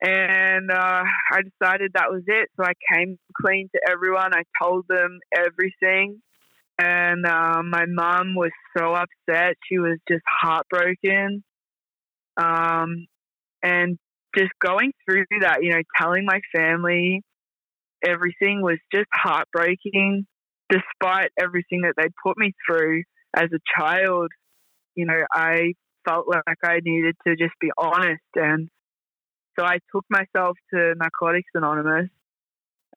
And 0.00 0.70
uh, 0.70 1.02
I 1.32 1.40
decided 1.42 1.92
that 1.94 2.10
was 2.10 2.22
it. 2.26 2.48
So 2.56 2.64
I 2.64 2.72
came 2.94 3.18
clean 3.40 3.68
to 3.74 3.80
everyone. 3.90 4.32
I 4.32 4.42
told 4.62 4.86
them 4.88 5.18
everything. 5.34 6.20
And 6.78 7.26
uh, 7.26 7.62
my 7.64 7.86
mom 7.86 8.36
was 8.36 8.52
so 8.76 8.94
upset. 8.94 9.56
She 9.68 9.78
was 9.78 9.98
just 10.08 10.22
heartbroken. 10.40 11.42
Um, 12.36 13.06
and 13.62 13.98
just 14.36 14.52
going 14.64 14.92
through 15.04 15.24
that, 15.40 15.58
you 15.62 15.70
know, 15.70 15.82
telling 15.98 16.24
my 16.24 16.40
family 16.54 17.22
everything 18.04 18.62
was 18.62 18.78
just 18.94 19.08
heartbreaking. 19.12 20.26
Despite 20.70 21.30
everything 21.40 21.80
that 21.82 21.94
they'd 21.96 22.12
put 22.22 22.36
me 22.36 22.52
through 22.66 23.02
as 23.34 23.48
a 23.52 23.58
child, 23.76 24.30
you 24.94 25.06
know, 25.06 25.24
I 25.32 25.72
felt 26.06 26.26
like 26.28 26.58
I 26.62 26.80
needed 26.84 27.16
to 27.26 27.34
just 27.36 27.54
be 27.60 27.70
honest 27.76 28.22
and 28.34 28.68
so 29.58 29.64
I 29.64 29.78
took 29.92 30.04
myself 30.08 30.56
to 30.72 30.94
Narcotics 30.96 31.50
Anonymous, 31.54 32.10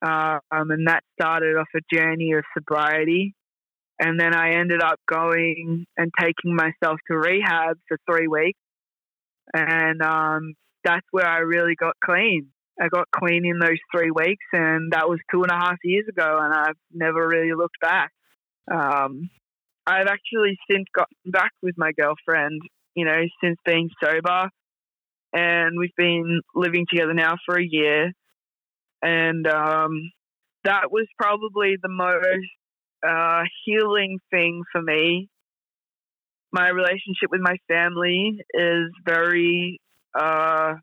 um, 0.04 0.40
and 0.50 0.86
that 0.86 1.02
started 1.20 1.56
off 1.56 1.68
a 1.74 1.94
journey 1.94 2.32
of 2.32 2.44
sobriety. 2.56 3.34
And 3.98 4.18
then 4.18 4.34
I 4.34 4.54
ended 4.54 4.82
up 4.82 4.98
going 5.10 5.86
and 5.96 6.10
taking 6.18 6.56
myself 6.56 6.98
to 7.08 7.16
rehab 7.16 7.78
for 7.86 7.98
three 8.10 8.26
weeks. 8.26 8.58
And 9.54 10.02
um, 10.02 10.54
that's 10.82 11.06
where 11.10 11.26
I 11.26 11.38
really 11.38 11.74
got 11.74 11.94
clean. 12.04 12.48
I 12.80 12.88
got 12.88 13.06
clean 13.14 13.44
in 13.44 13.58
those 13.58 13.78
three 13.94 14.10
weeks, 14.10 14.44
and 14.52 14.92
that 14.92 15.08
was 15.08 15.20
two 15.30 15.42
and 15.42 15.52
a 15.52 15.56
half 15.56 15.76
years 15.84 16.06
ago, 16.08 16.38
and 16.40 16.52
I've 16.52 16.76
never 16.92 17.28
really 17.28 17.52
looked 17.54 17.78
back. 17.80 18.10
Um, 18.72 19.30
I've 19.86 20.06
actually 20.06 20.58
since 20.70 20.86
gotten 20.94 21.30
back 21.30 21.52
with 21.62 21.74
my 21.76 21.92
girlfriend, 21.92 22.62
you 22.94 23.04
know, 23.04 23.20
since 23.42 23.58
being 23.66 23.90
sober. 24.02 24.48
And 25.32 25.78
we've 25.78 25.96
been 25.96 26.40
living 26.54 26.86
together 26.90 27.14
now 27.14 27.36
for 27.46 27.58
a 27.58 27.64
year. 27.64 28.12
And 29.02 29.46
um, 29.46 30.10
that 30.64 30.92
was 30.92 31.06
probably 31.18 31.76
the 31.82 31.88
most 31.88 32.46
uh, 33.06 33.42
healing 33.64 34.18
thing 34.30 34.62
for 34.70 34.82
me. 34.82 35.28
My 36.52 36.68
relationship 36.68 37.30
with 37.30 37.40
my 37.40 37.56
family 37.66 38.38
is 38.54 38.90
very 39.06 39.80
uh, 40.18 40.74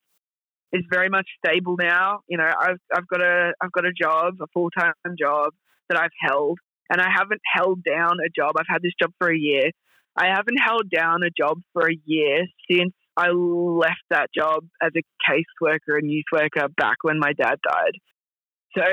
is 0.73 0.83
very 0.91 1.09
much 1.09 1.27
stable 1.43 1.75
now. 1.77 2.21
You 2.27 2.37
know, 2.37 2.45
I've 2.59 2.79
I've 2.93 3.07
got 3.07 3.21
a 3.21 3.53
I've 3.61 3.71
got 3.71 3.85
a 3.85 3.93
job, 3.93 4.35
a 4.41 4.47
full 4.53 4.69
time 4.71 4.93
job 5.17 5.53
that 5.89 5.99
I've 5.99 6.09
held, 6.21 6.57
and 6.89 6.99
I 6.99 7.07
haven't 7.15 7.41
held 7.55 7.83
down 7.83 8.17
a 8.25 8.29
job. 8.35 8.55
I've 8.59 8.65
had 8.67 8.81
this 8.81 8.93
job 8.99 9.11
for 9.19 9.31
a 9.31 9.37
year. 9.37 9.69
I 10.15 10.27
haven't 10.27 10.57
held 10.57 10.89
down 10.89 11.23
a 11.23 11.29
job 11.29 11.59
for 11.73 11.87
a 11.87 11.97
year 12.05 12.45
since 12.69 12.93
I 13.19 13.31
left 13.31 14.03
that 14.11 14.29
job 14.33 14.63
as 14.81 14.91
a 14.95 15.03
caseworker 15.29 15.97
and 15.97 16.09
youth 16.09 16.25
worker 16.31 16.69
back 16.77 16.97
when 17.01 17.19
my 17.19 17.33
dad 17.33 17.55
died. 17.61 17.97
So 18.77 18.83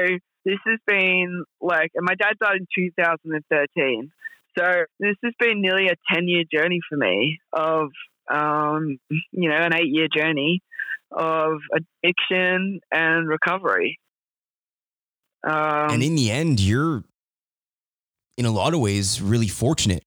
this 0.45 0.59
has 0.67 0.81
been 0.85 1.45
like, 1.61 1.93
and 1.95 2.05
my 2.05 2.17
dad 2.17 2.35
died 2.41 2.57
in 2.57 2.67
2013. 2.75 4.11
So 4.59 4.65
this 4.99 5.15
has 5.23 5.33
been 5.39 5.61
nearly 5.63 5.87
a 5.87 5.95
10 6.13 6.27
year 6.27 6.43
journey 6.53 6.81
for 6.89 6.97
me 6.97 7.39
of, 7.53 7.91
um, 8.29 8.99
you 9.31 9.49
know, 9.49 9.57
an 9.57 9.75
eight 9.75 9.93
year 9.93 10.09
journey 10.13 10.61
of 11.13 11.59
addiction 11.73 12.81
and 12.91 13.29
recovery. 13.29 14.01
Um, 15.47 15.91
and 15.91 16.03
in 16.03 16.17
the 16.17 16.33
end, 16.33 16.59
you're 16.59 17.05
in 18.37 18.45
a 18.45 18.51
lot 18.51 18.75
of 18.75 18.81
ways 18.81 19.23
really 19.23 19.47
fortunate 19.47 20.03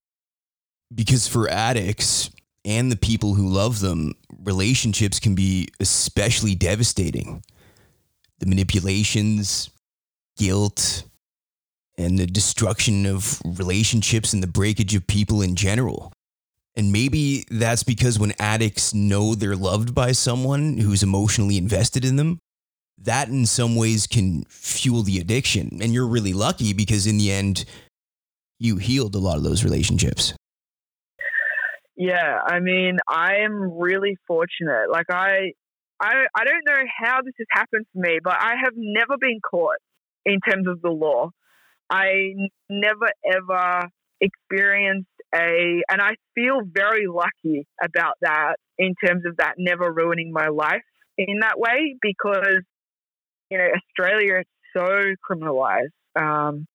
because 0.94 1.26
for 1.26 1.48
addicts 1.48 2.32
and 2.65 2.91
the 2.91 2.98
people 2.98 3.34
who 3.36 3.48
love 3.48 3.80
them, 3.80 4.13
relationships 4.43 5.19
can 5.19 5.36
be 5.36 5.69
especially 5.80 6.56
devastating. 6.56 7.43
The 8.39 8.45
manipulations, 8.45 9.69
guilt, 10.38 11.04
and 11.98 12.17
the 12.17 12.26
destruction 12.26 13.06
of 13.06 13.41
relationships 13.45 14.34
and 14.34 14.41
the 14.41 14.48
breakage 14.48 14.95
of 14.95 15.06
people 15.08 15.41
in 15.41 15.56
general. 15.56 16.13
And 16.76 16.93
maybe 16.93 17.43
that's 17.52 17.84
because 17.84 18.17
when 18.17 18.34
addicts 18.39 18.93
know 18.93 19.36
they're 19.36 19.56
loved 19.56 19.93
by 19.93 20.13
someone 20.13 20.78
who's 20.78 21.04
emotionally 21.04 21.58
invested 21.58 22.06
in 22.06 22.15
them, 22.15 22.39
that 23.02 23.28
in 23.28 23.45
some 23.45 23.76
ways 23.76 24.08
can 24.08 24.45
fuel 24.50 25.04
the 25.04 25.19
addiction. 25.19 25.80
And 25.82 25.93
you're 25.93 26.08
really 26.08 26.34
lucky 26.34 26.74
because 26.74 27.06
in 27.08 27.17
the 27.17 27.32
end, 27.32 27.65
you 28.60 28.78
healed 28.78 29.15
a 29.15 29.19
lot 29.19 29.38
of 29.38 29.43
those 29.43 29.63
relationships. 29.63 30.34
Yeah, 32.00 32.40
I 32.46 32.62
mean, 32.62 32.98
I 33.10 33.40
am 33.44 33.78
really 33.78 34.18
fortunate. 34.26 34.90
Like 34.90 35.08
I 35.12 35.52
I 36.02 36.14
I 36.34 36.46
don't 36.46 36.64
know 36.66 36.82
how 36.98 37.22
this 37.22 37.34
has 37.38 37.48
happened 37.52 37.88
for 37.92 38.00
me, 38.00 38.20
but 38.24 38.38
I 38.40 38.54
have 38.64 38.74
never 38.78 39.18
been 39.20 39.42
caught 39.42 39.80
in 40.26 40.40
terms 40.40 40.66
of 40.70 40.82
the 40.82 40.92
law. 40.92 41.32
I 41.90 42.36
never 42.70 43.10
ever 43.30 43.90
experienced 44.22 45.10
a, 45.36 45.82
and 45.92 46.02
I 46.02 46.16
feel 46.36 46.62
very 46.66 47.06
lucky 47.08 47.68
about 47.84 48.14
that 48.22 48.56
in 48.78 48.96
terms 49.06 49.26
of 49.26 49.36
that 49.38 49.56
never 49.58 49.92
ruining 49.92 50.32
my 50.32 50.48
life 50.48 50.84
in 51.18 51.40
that 51.42 51.60
way 51.60 51.98
because, 52.02 52.62
you 53.52 53.58
know, 53.58 53.68
Australia 53.76 54.40
is 54.40 54.46
so 54.74 54.88
criminalized. 55.30 55.92
Um, 56.16 56.66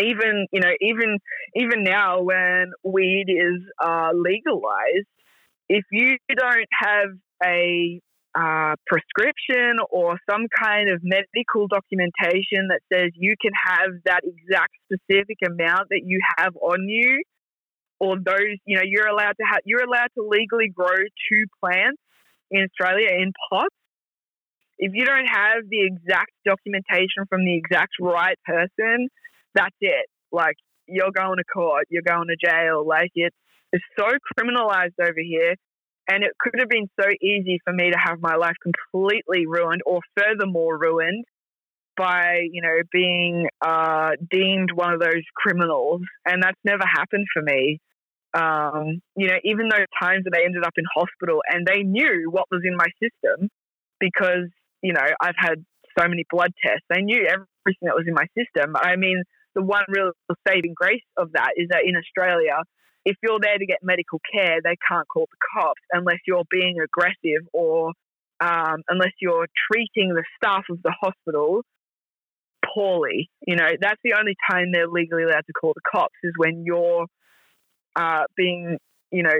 even, 0.00 0.46
you 0.52 0.60
know, 0.60 0.72
even, 0.80 1.18
even 1.54 1.84
now 1.84 2.22
when 2.22 2.72
weed 2.84 3.26
is 3.28 3.62
uh, 3.82 4.10
legalized, 4.14 5.08
if 5.68 5.84
you 5.90 6.16
don't 6.28 6.68
have 6.80 7.08
a 7.44 8.00
uh, 8.38 8.74
prescription 8.86 9.78
or 9.90 10.18
some 10.30 10.46
kind 10.60 10.90
of 10.90 11.00
medical 11.02 11.66
documentation 11.68 12.68
that 12.68 12.80
says 12.92 13.10
you 13.14 13.34
can 13.40 13.52
have 13.64 13.90
that 14.04 14.20
exact 14.24 14.74
specific 14.84 15.38
amount 15.44 15.88
that 15.90 16.02
you 16.04 16.20
have 16.36 16.54
on 16.56 16.86
you, 16.86 17.22
or 17.98 18.16
those, 18.16 18.60
you 18.66 18.76
know, 18.76 18.82
you're 18.84 19.06
allowed 19.06 19.32
to 19.40 19.44
have, 19.50 19.60
you're 19.64 19.82
allowed 19.82 20.10
to 20.18 20.22
legally 20.28 20.68
grow 20.68 20.98
two 21.30 21.44
plants 21.60 22.00
in 22.50 22.62
Australia 22.64 23.08
in 23.10 23.32
pots. 23.48 23.74
If 24.78 24.92
you 24.94 25.06
don't 25.06 25.26
have 25.26 25.64
the 25.70 25.86
exact 25.86 26.32
documentation 26.44 27.24
from 27.30 27.46
the 27.46 27.56
exact 27.56 27.92
right 27.98 28.38
person, 28.44 29.08
that's 29.56 29.76
it. 29.80 30.06
Like 30.30 30.56
you're 30.86 31.10
going 31.10 31.38
to 31.38 31.44
court, 31.44 31.86
you're 31.88 32.02
going 32.06 32.28
to 32.28 32.36
jail. 32.36 32.86
Like 32.86 33.10
it's 33.14 33.36
it's 33.72 33.84
so 33.98 34.06
criminalized 34.38 34.94
over 35.02 35.20
here 35.20 35.56
and 36.08 36.22
it 36.22 36.32
could 36.38 36.54
have 36.58 36.68
been 36.68 36.88
so 37.00 37.08
easy 37.20 37.58
for 37.64 37.72
me 37.72 37.90
to 37.90 37.98
have 37.98 38.20
my 38.20 38.36
life 38.36 38.54
completely 38.62 39.46
ruined 39.46 39.82
or 39.84 40.00
furthermore 40.16 40.78
ruined 40.78 41.24
by, 41.96 42.42
you 42.52 42.62
know, 42.62 42.78
being 42.92 43.48
uh, 43.64 44.10
deemed 44.30 44.70
one 44.72 44.92
of 44.92 45.00
those 45.00 45.24
criminals. 45.34 46.02
And 46.24 46.42
that's 46.42 46.58
never 46.64 46.84
happened 46.84 47.26
for 47.32 47.42
me. 47.42 47.80
Um, 48.34 49.00
you 49.16 49.28
know, 49.28 49.38
even 49.44 49.68
those 49.68 49.86
times 50.00 50.24
that 50.24 50.38
I 50.38 50.44
ended 50.44 50.64
up 50.64 50.74
in 50.76 50.84
hospital 50.94 51.40
and 51.48 51.66
they 51.66 51.82
knew 51.82 52.28
what 52.30 52.46
was 52.50 52.60
in 52.64 52.76
my 52.76 52.86
system 53.02 53.48
because, 53.98 54.48
you 54.82 54.92
know, 54.92 55.06
I've 55.20 55.38
had 55.38 55.64
so 55.98 56.06
many 56.06 56.24
blood 56.30 56.52
tests. 56.64 56.84
They 56.90 57.00
knew 57.00 57.26
everything 57.26 57.88
that 57.88 57.96
was 57.96 58.04
in 58.06 58.14
my 58.14 58.26
system. 58.36 58.74
I 58.76 58.96
mean, 58.96 59.24
the 59.56 59.62
one 59.62 59.82
real 59.88 60.12
saving 60.46 60.74
grace 60.76 61.02
of 61.16 61.32
that 61.32 61.52
is 61.56 61.68
that 61.70 61.82
in 61.84 61.96
Australia, 61.96 62.62
if 63.06 63.16
you're 63.22 63.40
there 63.40 63.56
to 63.58 63.66
get 63.66 63.78
medical 63.82 64.20
care, 64.32 64.60
they 64.62 64.76
can't 64.88 65.08
call 65.08 65.26
the 65.30 65.38
cops 65.54 65.80
unless 65.92 66.18
you're 66.26 66.44
being 66.50 66.76
aggressive 66.78 67.48
or 67.52 67.92
um, 68.38 68.82
unless 68.88 69.12
you're 69.18 69.46
treating 69.72 70.12
the 70.12 70.22
staff 70.36 70.64
of 70.70 70.82
the 70.82 70.94
hospital 71.00 71.62
poorly. 72.74 73.30
You 73.46 73.56
know, 73.56 73.70
that's 73.80 74.00
the 74.04 74.14
only 74.18 74.36
time 74.50 74.72
they're 74.72 74.88
legally 74.88 75.22
allowed 75.22 75.46
to 75.46 75.52
call 75.58 75.72
the 75.74 75.80
cops 75.90 76.14
is 76.22 76.32
when 76.36 76.64
you're 76.66 77.06
uh, 77.96 78.24
being, 78.36 78.76
you 79.10 79.22
know, 79.22 79.38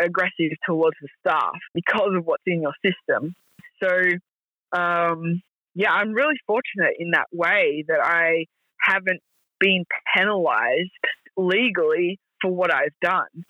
aggressive 0.00 0.56
towards 0.66 0.96
the 1.00 1.08
staff 1.20 1.54
because 1.72 2.10
of 2.16 2.24
what's 2.24 2.42
in 2.46 2.62
your 2.62 2.74
system. 2.84 3.36
So, 3.80 4.76
um, 4.76 5.40
yeah, 5.76 5.92
I'm 5.92 6.12
really 6.12 6.34
fortunate 6.48 6.94
in 6.98 7.12
that 7.12 7.26
way 7.32 7.84
that 7.86 8.00
I 8.02 8.46
haven't 8.80 9.20
been 9.62 9.84
penalized 10.16 10.90
legally 11.36 12.18
for 12.40 12.50
what 12.50 12.74
I've 12.74 12.98
done. 13.00 13.44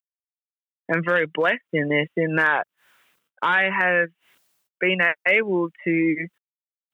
I'm 0.93 1.03
very 1.05 1.27
blessed 1.33 1.59
in 1.73 1.89
this, 1.89 2.09
in 2.17 2.37
that 2.37 2.65
I 3.43 3.69
have 3.77 4.09
been 4.81 4.99
able 5.27 5.69
to 5.87 6.27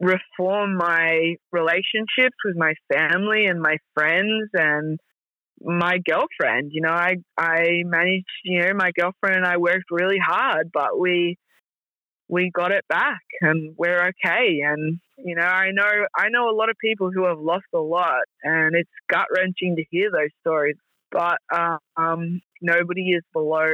reform 0.00 0.76
my 0.76 1.34
relationships 1.50 2.36
with 2.44 2.56
my 2.56 2.74
family 2.92 3.46
and 3.46 3.60
my 3.60 3.78
friends 3.94 4.50
and 4.54 4.98
my 5.60 5.98
girlfriend. 6.08 6.70
You 6.72 6.82
know, 6.82 6.92
I 6.92 7.16
I 7.36 7.82
managed. 7.84 8.26
You 8.44 8.60
know, 8.62 8.72
my 8.74 8.92
girlfriend 8.96 9.36
and 9.36 9.46
I 9.46 9.56
worked 9.56 9.90
really 9.90 10.20
hard, 10.24 10.70
but 10.72 10.98
we 10.98 11.36
we 12.28 12.50
got 12.52 12.72
it 12.72 12.84
back, 12.88 13.22
and 13.40 13.74
we're 13.76 14.08
okay. 14.08 14.60
And 14.64 15.00
you 15.16 15.34
know, 15.34 15.42
I 15.42 15.70
know 15.72 15.88
I 16.16 16.28
know 16.28 16.50
a 16.50 16.56
lot 16.56 16.70
of 16.70 16.76
people 16.80 17.10
who 17.12 17.26
have 17.26 17.38
lost 17.38 17.66
a 17.74 17.78
lot, 17.78 18.24
and 18.42 18.74
it's 18.74 18.90
gut 19.10 19.26
wrenching 19.34 19.76
to 19.76 19.84
hear 19.90 20.10
those 20.10 20.30
stories 20.40 20.76
but 21.10 21.38
um, 21.96 22.40
nobody 22.60 23.10
is 23.12 23.22
below. 23.32 23.68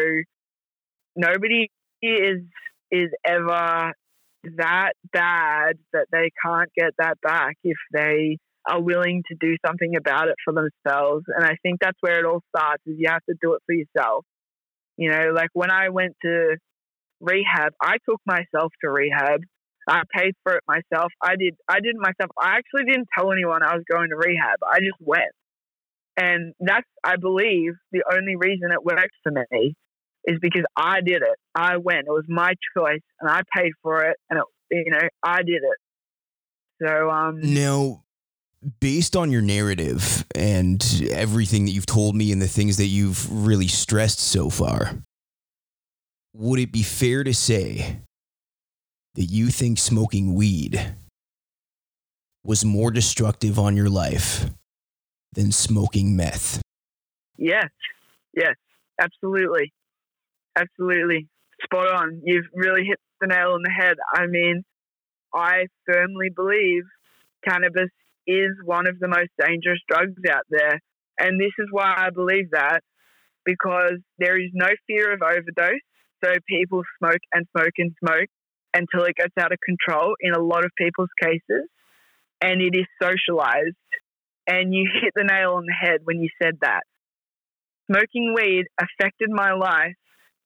Nobody 1.17 1.71
is 2.03 2.43
is 2.91 3.11
ever 3.25 3.93
that 4.57 4.93
bad 5.13 5.77
that 5.93 6.07
they 6.13 6.31
can't 6.45 6.71
get 6.77 6.93
that 6.99 7.21
back 7.23 7.57
if 7.65 7.77
they 7.93 8.39
are 8.69 8.81
willing 8.81 9.23
to 9.29 9.37
do 9.41 9.57
something 9.67 9.97
about 9.97 10.29
it 10.29 10.37
for 10.45 10.53
themselves. 10.53 11.25
And 11.35 11.45
I 11.45 11.57
think 11.63 11.81
that's 11.81 11.99
where 12.01 12.19
it 12.19 12.25
all 12.25 12.43
starts 12.55 12.83
is 12.87 12.97
you 12.99 13.09
have 13.09 13.25
to 13.29 13.35
do 13.41 13.55
it 13.55 13.63
for 13.67 13.75
yourself. 13.75 14.25
You 14.97 15.11
know, 15.11 15.33
like 15.35 15.51
when 15.55 15.71
I 15.71 15.89
went 15.89 16.15
to 16.23 16.57
rehab, 17.21 17.73
I 17.81 17.97
took 18.09 18.21
myself 18.27 18.73
to 18.83 18.91
rehab. 18.91 19.41
I 19.87 20.03
paid 20.17 20.33
for 20.43 20.55
it 20.55 20.63
myself. 20.67 21.13
I 21.23 21.37
did 21.37 21.55
I 21.69 21.81
did 21.81 21.97
myself. 21.97 22.31
I 22.41 22.57
actually 22.57 22.91
didn't 22.91 23.09
tell 23.17 23.33
anyone 23.33 23.63
I 23.63 23.75
was 23.75 23.85
going 23.91 24.09
to 24.11 24.17
rehab. 24.17 24.59
I 24.67 24.79
just 24.79 24.97
went. 25.01 25.33
And 26.17 26.55
that's, 26.61 26.87
I 27.03 27.17
believe, 27.17 27.73
the 27.91 28.05
only 28.13 28.37
reason 28.37 28.71
it 28.71 28.85
worked 28.85 29.15
for 29.23 29.33
me 29.33 29.75
is 30.25 30.39
because 30.41 30.65
I 30.77 31.01
did 31.01 31.23
it. 31.23 31.39
I 31.55 31.77
went. 31.77 32.07
It 32.07 32.11
was 32.11 32.25
my 32.29 32.55
choice, 32.77 33.01
and 33.21 33.29
I 33.29 33.43
paid 33.55 33.73
for 33.83 34.05
it, 34.05 34.17
and 34.31 34.39
it, 34.39 34.45
you 34.71 34.91
know, 34.91 35.09
I 35.23 35.43
did 35.43 35.63
it. 35.63 36.87
So 36.87 37.11
um, 37.11 37.41
now, 37.41 38.05
based 38.81 39.17
on 39.17 39.31
your 39.31 39.43
narrative 39.43 40.25
and 40.35 40.83
everything 41.11 41.67
that 41.67 41.73
you've 41.73 41.87
told 41.87 42.15
me 42.15 42.33
and 42.33 42.41
the 42.41 42.49
things 42.49 42.77
that 42.79 42.87
you've 42.87 43.31
really 43.31 43.69
stressed 43.69 44.21
so 44.21 44.51
far, 44.51 45.03
would 46.35 46.59
it 46.59 46.73
be 46.73 46.83
fair 46.83 47.25
to 47.25 47.33
say 47.33 47.99
that 49.15 49.25
you 49.25 49.49
think 49.49 49.79
smoking 49.79 50.35
weed 50.35 50.95
was 52.45 52.65
more 52.65 52.91
destructive 52.91 53.59
on 53.59 53.77
your 53.77 53.89
life 53.89 54.51
than 55.33 55.53
smoking 55.53 56.17
meth? 56.17 56.61
Yes, 57.37 57.69
Yes, 58.37 58.55
absolutely. 59.01 59.73
Absolutely. 60.57 61.29
Spot 61.63 61.89
on. 61.89 62.21
You've 62.25 62.47
really 62.55 62.85
hit 62.85 62.99
the 63.21 63.29
nail 63.29 63.53
on 63.53 63.63
the 63.63 63.71
head. 63.71 63.97
I 64.13 64.27
mean, 64.27 64.65
I 65.35 65.67
firmly 65.87 66.31
believe 66.35 66.83
cannabis 67.47 67.91
is 68.27 68.53
one 68.65 68.87
of 68.87 68.99
the 68.99 69.09
most 69.09 69.31
dangerous 69.39 69.81
drugs 69.89 70.21
out 70.31 70.45
there. 70.51 70.81
And 71.19 71.41
this 71.41 71.53
is 71.59 71.69
why 71.71 71.95
I 71.97 72.11
believe 72.11 72.51
that 72.53 72.81
because 73.45 73.99
there 74.19 74.41
is 74.41 74.51
no 74.53 74.69
fear 74.87 75.13
of 75.13 75.23
overdose. 75.23 75.81
So 76.25 76.33
people 76.49 76.83
smoke 76.99 77.21
and 77.33 77.47
smoke 77.55 77.75
and 77.77 77.93
smoke 78.01 78.29
until 78.75 79.05
it 79.05 79.15
gets 79.17 79.35
out 79.39 79.53
of 79.53 79.59
control 79.65 80.15
in 80.21 80.33
a 80.33 80.41
lot 80.41 80.65
of 80.65 80.71
people's 80.77 81.11
cases. 81.21 81.69
And 82.41 82.63
it 82.63 82.75
is 82.75 82.87
socialized. 83.01 83.77
And 84.47 84.73
you 84.73 84.89
hit 85.03 85.13
the 85.15 85.25
nail 85.25 85.53
on 85.53 85.67
the 85.67 85.75
head 85.79 86.01
when 86.05 86.21
you 86.21 86.29
said 86.43 86.55
that. 86.63 86.83
Smoking 87.91 88.35
weed 88.35 88.65
affected 88.81 89.29
my 89.31 89.53
life 89.53 89.95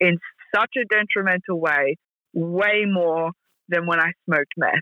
in 0.01 0.19
such 0.55 0.71
a 0.77 0.85
detrimental 0.85 1.61
way, 1.61 1.97
way 2.35 2.85
more 2.87 3.31
than 3.69 3.87
when 3.87 4.01
I 4.01 4.13
smoked 4.25 4.55
meth. 4.57 4.73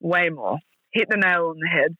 Way 0.00 0.28
more. 0.28 0.58
Hit 0.92 1.08
the 1.08 1.16
nail 1.16 1.46
on 1.48 1.56
the 1.58 1.68
head. 1.68 1.96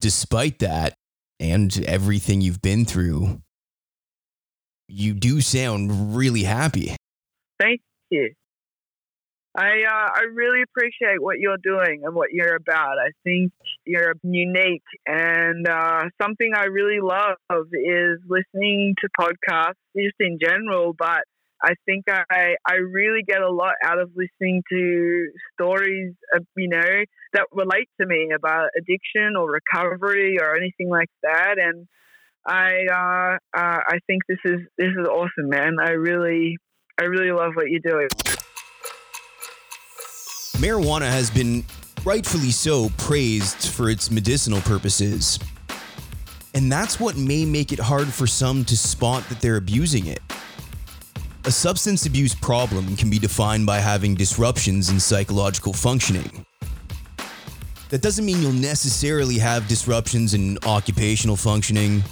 Despite 0.00 0.60
that, 0.60 0.94
and 1.40 1.84
everything 1.84 2.40
you've 2.40 2.62
been 2.62 2.84
through, 2.84 3.40
you 4.88 5.14
do 5.14 5.40
sound 5.40 6.16
really 6.16 6.42
happy. 6.42 6.94
Thank 7.58 7.80
you. 8.10 8.32
I 9.56 9.84
uh, 9.88 10.10
I 10.14 10.22
really 10.34 10.60
appreciate 10.62 11.20
what 11.20 11.38
you're 11.38 11.56
doing 11.56 12.02
and 12.04 12.14
what 12.14 12.30
you're 12.30 12.56
about. 12.56 12.98
I 12.98 13.12
think 13.24 13.52
you're 13.86 14.14
unique, 14.22 14.82
and 15.06 15.66
uh, 15.66 16.04
something 16.20 16.52
I 16.54 16.64
really 16.64 17.00
love 17.00 17.38
is 17.72 18.18
listening 18.28 18.94
to 19.00 19.08
podcasts 19.18 19.80
just 19.96 20.16
in 20.20 20.38
general. 20.38 20.94
But 20.98 21.22
I 21.62 21.72
think 21.86 22.04
I 22.08 22.56
I 22.68 22.74
really 22.74 23.22
get 23.26 23.40
a 23.40 23.50
lot 23.50 23.74
out 23.82 23.98
of 23.98 24.10
listening 24.14 24.62
to 24.68 25.28
stories, 25.54 26.12
of, 26.34 26.44
you 26.54 26.68
know, 26.68 27.04
that 27.32 27.46
relate 27.52 27.88
to 27.98 28.06
me 28.06 28.32
about 28.36 28.68
addiction 28.76 29.36
or 29.38 29.50
recovery 29.50 30.36
or 30.38 30.54
anything 30.54 30.90
like 30.90 31.10
that, 31.22 31.56
and 31.58 31.88
I 32.46 32.86
uh, 32.90 33.58
uh, 33.58 33.80
I 33.88 33.98
think 34.06 34.22
this 34.28 34.38
is 34.44 34.60
this 34.78 34.90
is 34.98 35.06
awesome, 35.06 35.48
man. 35.48 35.76
I 35.80 35.90
really 35.90 36.56
I 36.98 37.04
really 37.04 37.32
love 37.32 37.52
what 37.54 37.68
you're 37.68 37.80
doing. 37.80 38.08
Marijuana 40.58 41.10
has 41.10 41.30
been 41.30 41.64
rightfully 42.04 42.50
so 42.50 42.88
praised 42.98 43.68
for 43.68 43.90
its 43.90 44.10
medicinal 44.10 44.60
purposes. 44.60 45.38
And 46.54 46.72
that's 46.72 46.98
what 46.98 47.16
may 47.18 47.44
make 47.44 47.72
it 47.72 47.78
hard 47.78 48.08
for 48.08 48.26
some 48.26 48.64
to 48.64 48.76
spot 48.76 49.28
that 49.28 49.40
they're 49.40 49.56
abusing 49.56 50.06
it. 50.06 50.20
A 51.44 51.50
substance 51.50 52.06
abuse 52.06 52.34
problem 52.34 52.96
can 52.96 53.10
be 53.10 53.18
defined 53.18 53.66
by 53.66 53.78
having 53.78 54.14
disruptions 54.14 54.88
in 54.88 54.98
psychological 54.98 55.74
functioning. 55.74 56.46
That 57.90 58.00
doesn't 58.00 58.24
mean 58.24 58.40
you'll 58.40 58.52
necessarily 58.52 59.38
have 59.38 59.68
disruptions 59.68 60.32
in 60.32 60.58
occupational 60.64 61.36
functioning, 61.36 62.02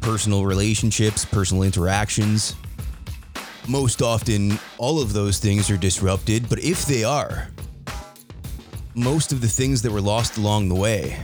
personal 0.00 0.44
relationships, 0.44 1.24
personal 1.24 1.62
interactions. 1.62 2.54
Most 3.68 4.00
often, 4.02 4.58
all 4.78 5.00
of 5.00 5.12
those 5.12 5.38
things 5.38 5.70
are 5.70 5.76
disrupted, 5.76 6.48
but 6.48 6.58
if 6.60 6.86
they 6.86 7.04
are, 7.04 7.48
most 8.94 9.32
of 9.32 9.40
the 9.40 9.48
things 9.48 9.82
that 9.82 9.92
were 9.92 10.00
lost 10.00 10.38
along 10.38 10.68
the 10.68 10.74
way 10.74 11.20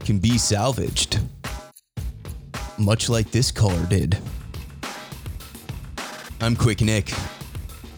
can 0.00 0.18
be 0.18 0.36
salvaged. 0.38 1.20
Much 2.78 3.08
like 3.08 3.30
this 3.30 3.50
caller 3.50 3.86
did. 3.86 4.18
I'm 6.40 6.56
Quick 6.56 6.80
Nick. 6.80 7.10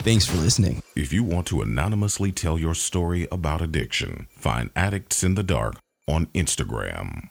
Thanks 0.00 0.26
for 0.26 0.36
listening. 0.36 0.82
If 0.94 1.14
you 1.14 1.24
want 1.24 1.46
to 1.46 1.62
anonymously 1.62 2.30
tell 2.30 2.58
your 2.58 2.74
story 2.74 3.26
about 3.32 3.62
addiction, 3.62 4.28
find 4.36 4.70
Addicts 4.76 5.24
in 5.24 5.34
the 5.34 5.42
Dark 5.42 5.76
on 6.06 6.26
Instagram. 6.26 7.30